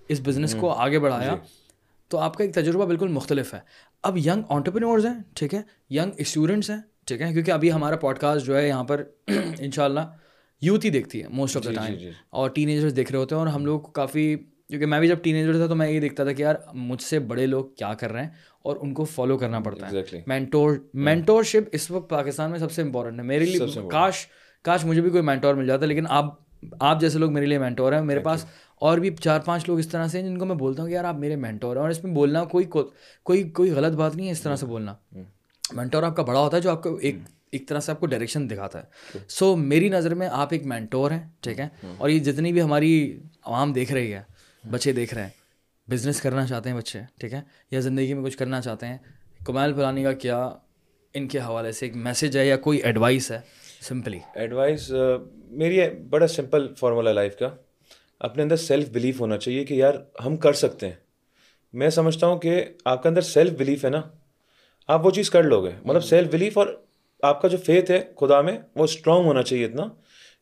[0.07, 1.61] اس بزنس کو آگے بڑھایا۔ جی۔
[2.07, 3.59] تو آپ کا ایک تجربہ بالکل مختلف ہے۔
[4.03, 5.61] اب ینگ آنٹرپرینورز ہیں ٹھیک ہے؟
[5.91, 9.03] ینگ اسٹوڈنٹس ہیں ٹھیک ہے؟ کیونکہ ابھی ہمارا پوڈ کاسٹ جو ہے یہاں پر
[9.59, 9.99] ان شاء اللہ
[10.61, 11.95] یوتھ ہی دیکھتی ہے موسٹ آف دا ٹائم
[12.29, 14.35] اور ٹین ایجرس دیکھ رہے ہوتے ہیں اور ہم لوگ کو کافی
[14.67, 17.01] کیونکہ میں بھی جب ٹین ایجر تھا تو میں یہ دیکھتا تھا کہ یار مجھ
[17.01, 18.29] سے بڑے لوگ کیا کر رہے ہیں
[18.63, 19.91] اور ان کو فالو کرنا پڑتا ہے۔
[20.27, 23.59] مینٹور مینٹور شپ اس وقت پاکستان میں سب سے امپورٹنٹ ہے۔ میرے لیے
[23.91, 24.27] کاش
[24.61, 26.39] کاش مجھے بھی کوئی مینٹور مل جاتا لیکن آپ
[26.79, 28.45] آپ جیسے لوگ میرے لیے مینٹور ہیں میرے پاس
[28.75, 30.93] اور بھی چار پانچ لوگ اس طرح سے ہیں جن کو میں بولتا ہوں کہ
[30.93, 32.65] یار آپ میرے مینٹور ہیں اور اس میں بولنا کوئی
[33.23, 34.93] کوئی کوئی غلط بات نہیں ہے اس طرح سے بولنا۔
[35.73, 37.15] مینٹور آپ کا بڑا ہوتا ہے جو آپ کو ایک
[37.51, 41.11] ایک طرح سے آپ کو ڈائریکشن دکھاتا ہے۔ سو میری نظر میں آپ ایک مینٹور
[41.11, 44.21] ہیں ٹھیک ہے؟ اور یہ جتنی بھی ہماری عوام دیکھ رہی ہے
[44.71, 45.29] بچے دیکھ رہے ہیں
[45.89, 47.41] بزنس کرنا چاہتے ہیں بچے ٹھیک ہے؟
[47.71, 48.97] یا زندگی میں کچھ کرنا چاہتے ہیں
[49.45, 50.49] کمائل پرانی کا کیا
[51.13, 53.39] ان کے حوالے سے ایک میسیج ہے یا کوئی ایڈوائس ہے؟
[53.81, 54.91] سمپلی ایڈوائس
[55.33, 57.49] میری بڑا سمپل فارمولا لائف کا۔
[58.19, 59.93] اپنے اندر سیلف بلیف ہونا چاہیے کہ یار
[60.25, 60.95] ہم کر سکتے ہیں۔
[61.73, 64.01] میں سمجھتا ہوں کہ آپ کے اندر سیلف بلیف ہے نا
[64.87, 66.80] آپ وہ چیز کر لو گے مطلب سیلف بلیف اور
[67.21, 69.83] آپ کا جو فیتھ ہے خدا میں وہ اسٹرانگ ہونا چاہیے اتنا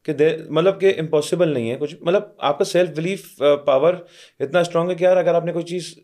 [0.03, 3.93] کہ دے مطلب کہ امپاسبل نہیں ہے کچھ۔ مطلب آپ کا سیلف بلیف پاور
[4.39, 5.99] اتنا اسٹرانگ ہے کہ یار اگر آپ نے کوئی چیز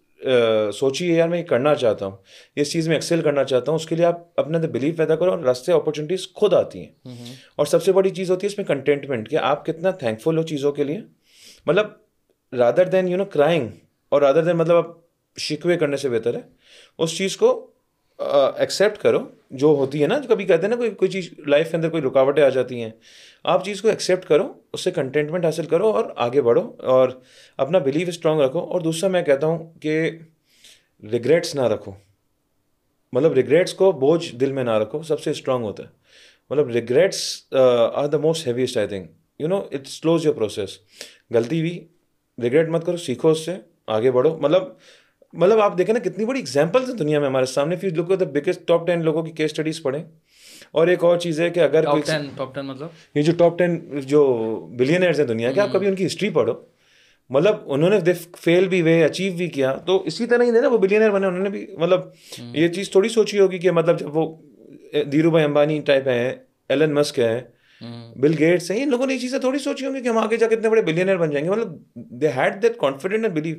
[0.75, 2.17] سوچی ہے یار میں یہ کرنا چاہتا ہوں
[2.55, 5.15] اس چیز میں ایکسل کرنا چاہتا ہوں اس کے لیے آپ اپنے اندر بلیف پیدا
[5.15, 6.91] کرو اور راستے اپرچونیٹیز خود آتی ہیں۔
[7.55, 10.37] اور سب سے بڑی چیز ہوتی ہے اس میں کنٹینٹمنٹ کہ آپ کتنا تھینک فل
[10.37, 10.99] ہو چیزوں کے لیے۔
[11.65, 11.85] مطلب
[12.53, 13.67] rather than you know crying
[14.09, 14.87] اور رادر دین مطلب آپ
[15.39, 16.41] شکوے کرنے سے بہتر ہے
[16.97, 17.71] اس چیز کو
[18.57, 19.19] ایکسیپٹ کرو،
[19.51, 21.89] جو ہوتی ہے نا، جو کبھی کہتے ہیں نا، کوئی کوئی چیز لائف کے اندر
[21.89, 22.89] کوئی رکاوٹیں آ جاتی ہیں۔
[23.43, 27.09] آپ چیز کو ایکسیپٹ کرو، اس سے کنٹینٹمنٹ حاصل کرو اور آگے بڑھو اور
[27.57, 30.11] اپنا بلیف اسٹرانگ رکھو۔ اور دوسرا میں کہتا ہوں کہ
[31.11, 31.91] ریگریٹس نہ رکھو۔
[33.13, 35.87] مطلب ریگریٹس کو بوجھ دل میں نہ رکھو، سب سے اسٹرانگ ہوتا ہے۔
[36.49, 37.47] مطلب regrets
[37.93, 40.69] are the most heaviest I think you know it slows your process
[41.31, 41.87] غلطی بھی
[42.43, 43.55] ریگریٹ مت کرو، سیکھو اس سے،
[43.87, 44.63] آگے بڑھو۔ مطلب
[45.35, 47.75] مطلب آپ دیکھیں نا کتنی بڑی ایگزامپلس ہیں دنیا میں ہمارے سامنے.
[47.75, 50.03] فیس لوگ بگیسٹ ٹاپ ٹین لوگوں کی کیس اسٹڈیز پڑھیں.
[50.71, 54.23] اور ایک اور چیز ہے کہ اگر مطلب؟ یہ جو ٹاپ ٹین جو
[54.77, 56.53] بلینئرز ہیں دنیا کے آپ کبھی ان کی ہسٹری پڑھو.
[57.29, 59.71] مطلب انہوں نے فیل بھی ہوئے اچیو بھی کیا.
[59.85, 62.01] تو اسی طرح ہی نا وہ بلینئر بنے انہوں نے بھی مطلب
[62.53, 64.25] یہ چیز تھوڑی سوچی ہوگی کہ مطلب جب وہ
[65.11, 66.33] دھیرو بھائی امبانی ٹائپ ہیں
[66.69, 67.41] ایلن مسک ہے
[68.15, 70.37] بل گیٹس ہیں ان لوگوں نے یہ چیزیں تھوڑی سوچی ہوں گی کہ ہم آگے
[70.37, 71.49] جا کے اتنے بڑے بلینئر بن جائیں گے.
[71.49, 71.75] مطلب
[72.21, 73.55] they had that confident and believe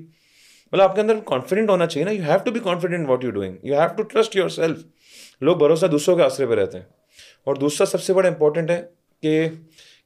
[0.72, 2.10] مطلب آپ کے اندر کانفیڈنٹ ہونا چاہیے نا.
[2.10, 4.78] You have to be confident what you doing you have to trust yourself
[5.40, 6.84] لوگ بھروسہ دوسروں کے آسرے پہ رہتے ہیں.
[7.44, 8.82] اور دوسرا سب سے بڑا امپورٹنٹ ہے
[9.22, 9.48] کہ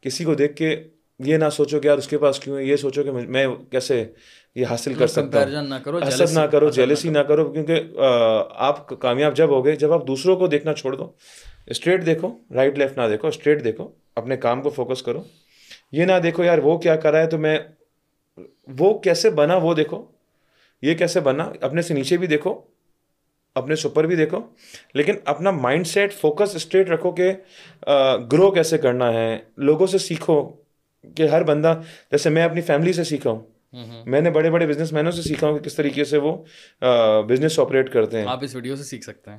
[0.05, 0.75] کسی کو دیکھ کے
[1.21, 2.65] یہ نہ سوچو کہ یار اس کے پاس کیوں ہے.
[2.65, 4.05] یہ سوچو کہ میں کیسے
[4.57, 6.01] یہ حاصل کر سکتا ہوں.
[6.07, 7.51] حسد نہ کرو جیلسی نہ کرو.
[7.53, 8.01] کیونکہ
[8.69, 11.11] آپ کامیاب جب ہو گئے جب آپ دوسروں کو دیکھنا چھوڑ دو
[11.67, 15.23] اسٹریٹ دیکھو رائٹ لیفٹ نہ دیکھو اسٹریٹ دیکھو اپنے کام کو فوکس کرو.
[15.93, 17.59] یہ نہ دیکھو یار وہ کیا کرا ہے تو میں
[18.79, 20.05] وہ کیسے بنا وہ دیکھو.
[20.83, 22.61] یہ کیسے بنا اپنے سے نیچے بھی دیکھو
[23.55, 24.39] اپنے سپر بھی دیکھو
[24.95, 27.33] لیکن اپنا مائنڈ سیٹ فوکس اسٹریٹ رکھو کہ
[28.33, 30.53] گرو کیسے کرنا ہے؟ لوگوں سے سیکھو
[31.17, 33.41] کہ ہر بندہ جیسے میں اپنی فیملی سے سیکھا ہوں۔
[34.07, 36.37] میں نے بڑے بڑے بزنس مینوں سے سیکھا ہوں کہ کس طریقے سے وہ
[37.29, 39.39] بزنس آپریٹ کرتے ہیں۔ آپ اس ویڈیو سے سیکھ سکتے ہیں۔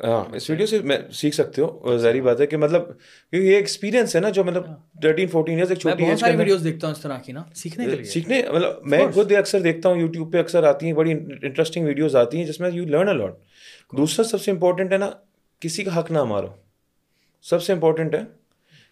[0.00, 3.56] ہاں اس ویڈیو سے میں سیکھ سکتے ہو۔ ظاہری بات ہے کہ مطلب کیونکہ یہ
[3.56, 4.64] ایکسپیرینس ہے نا جو مطلب
[5.00, 8.42] تھرٹین فورٹین ایئرس ایک چھوٹی ایج ویڈیوز دیکھتا ہوں اس طرح کی نا سیکھنے سیکھنے
[8.52, 12.38] مطلب میں خود اکثر دیکھتا ہوں یوٹیوب پہ اکثر آتی ہیں بڑی انٹرسٹنگ ویڈیوز آتی
[12.38, 13.34] ہیں جس میں یو لرن الاٹ
[13.92, 15.10] دوسرا سب سے امپورٹنٹ ہے نا
[15.60, 16.48] کسی کا حق نہ مارو۔
[17.42, 18.20] سب سے امپورٹنٹ ہے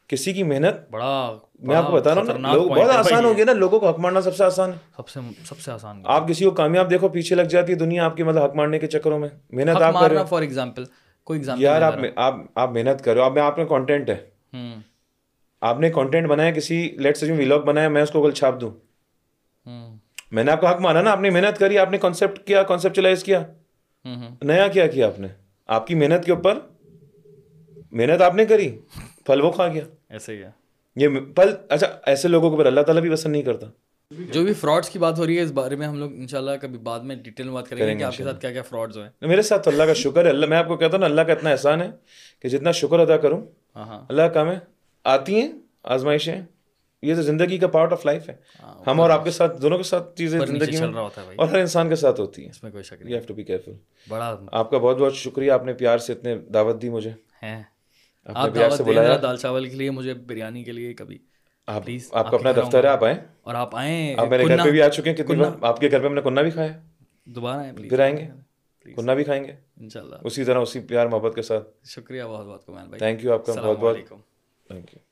[0.09, 3.45] کسی کی محنت؟ بڑا میں آپ کو بتا رہا ہوں لوگ بہت آسان ہو گیا
[3.45, 6.29] نا لوگوں کو حق مارنا سب سے آسان ہے۔ سب سے سب سے آسان آپ
[6.29, 8.87] کسی کو کامیاب دیکھو پیچھے لگ جاتی ہے دنیا آپ کی مطلب حق مارنے کے
[8.87, 10.85] چکروں میں۔ محنت آپ کر فار ایگزامپل
[11.25, 14.17] کوئی یار آپ آپ محنت کرو۔ اب میں آپ کا کانٹینٹ ہے۔
[15.61, 18.71] آپ نے کانٹینٹ بنایا کسی لیٹ سے ولاگ بنایا میں اس کو کل چھاپ دوں
[20.31, 22.63] میں نے آپ کا حق مانا نا آپ نے محنت کری آپ نے کانسیپٹ کیا
[22.63, 23.43] کانسیپچلائز کیا۔
[24.43, 25.29] نیا کیا کیا آپ نے؟
[25.67, 26.59] آپ کی محنت کے اوپر
[27.91, 28.79] محنت آپ نے کری
[29.27, 30.51] پھل وہ کھا گیا۔ ایسے ہی ہے۔
[30.97, 33.67] یہ پھل اچھا ایسے لوگوں کے اوپر اللہ تعالیٰ بھی پسند نہیں کرتا۔
[34.11, 36.39] جو بھی فراڈس کی بات ہو رہی ہے اس بارے میں ہم لوگ ان شاء
[36.39, 38.63] اللہ کبھی بعد میں ڈیٹیل میں بات کریں گے کہ آپ کے ساتھ کیا کیا
[38.63, 40.99] فراڈز ہوئے۔ میرے ساتھ تو اللہ کا شکر ہے۔ اللہ میں آپ کو کہتا ہوں
[40.99, 41.91] نا اللہ کا اتنا احسان ہے
[42.43, 43.41] کہ جتنا شکر ادا کروں
[43.77, 44.59] ہاں، ہاں۔ اللہ کا کام ہے
[45.05, 45.53] آتی ہیں
[45.83, 46.41] آزمائشیں
[47.03, 49.77] یہ تو زندگی کا پارٹ آف لائف ہے۔ ہاں، ہم اور آپ کے ساتھ دونوں
[49.77, 50.89] کے ساتھ چیزیں زندگی میں
[51.37, 53.43] اور ہر انسان کے ساتھ ہوتی ہیں۔ اس میں کوئی شک نہیں۔ ہیو ٹو بی
[53.43, 53.73] کیئرفل
[54.09, 57.11] بڑا آپ کا بہت بہت شکریہ۔ آپ نے پیار سے اتنے دعوت دی مجھے۔
[58.25, 61.19] آپ دعوت سے بلایا۔ دال چاول کے لیے مجھے بریانی کے لیے کبھی
[61.67, 64.71] آپ آپ کا اپنا دفتر ہے آپ آئیں؟ اور آپ آئیں آپ میرے گھر پہ
[64.71, 66.79] بھی آ چکے ہیں کتنی بار؟ آپ کے گھر پہ ہم نے کننا بھی کھایا؟
[67.25, 68.27] دوبارہ آئیں پھر آئیں گے؟
[68.97, 72.47] کننا بھی کھائیں گے؟ انشاء اللہ اسی طرح اسی پیار محبت کے ساتھ۔ شکریہ بہت
[72.47, 73.97] بہت تھینک یو آپ کا بہت بہت
[74.67, 75.08] تھینک یو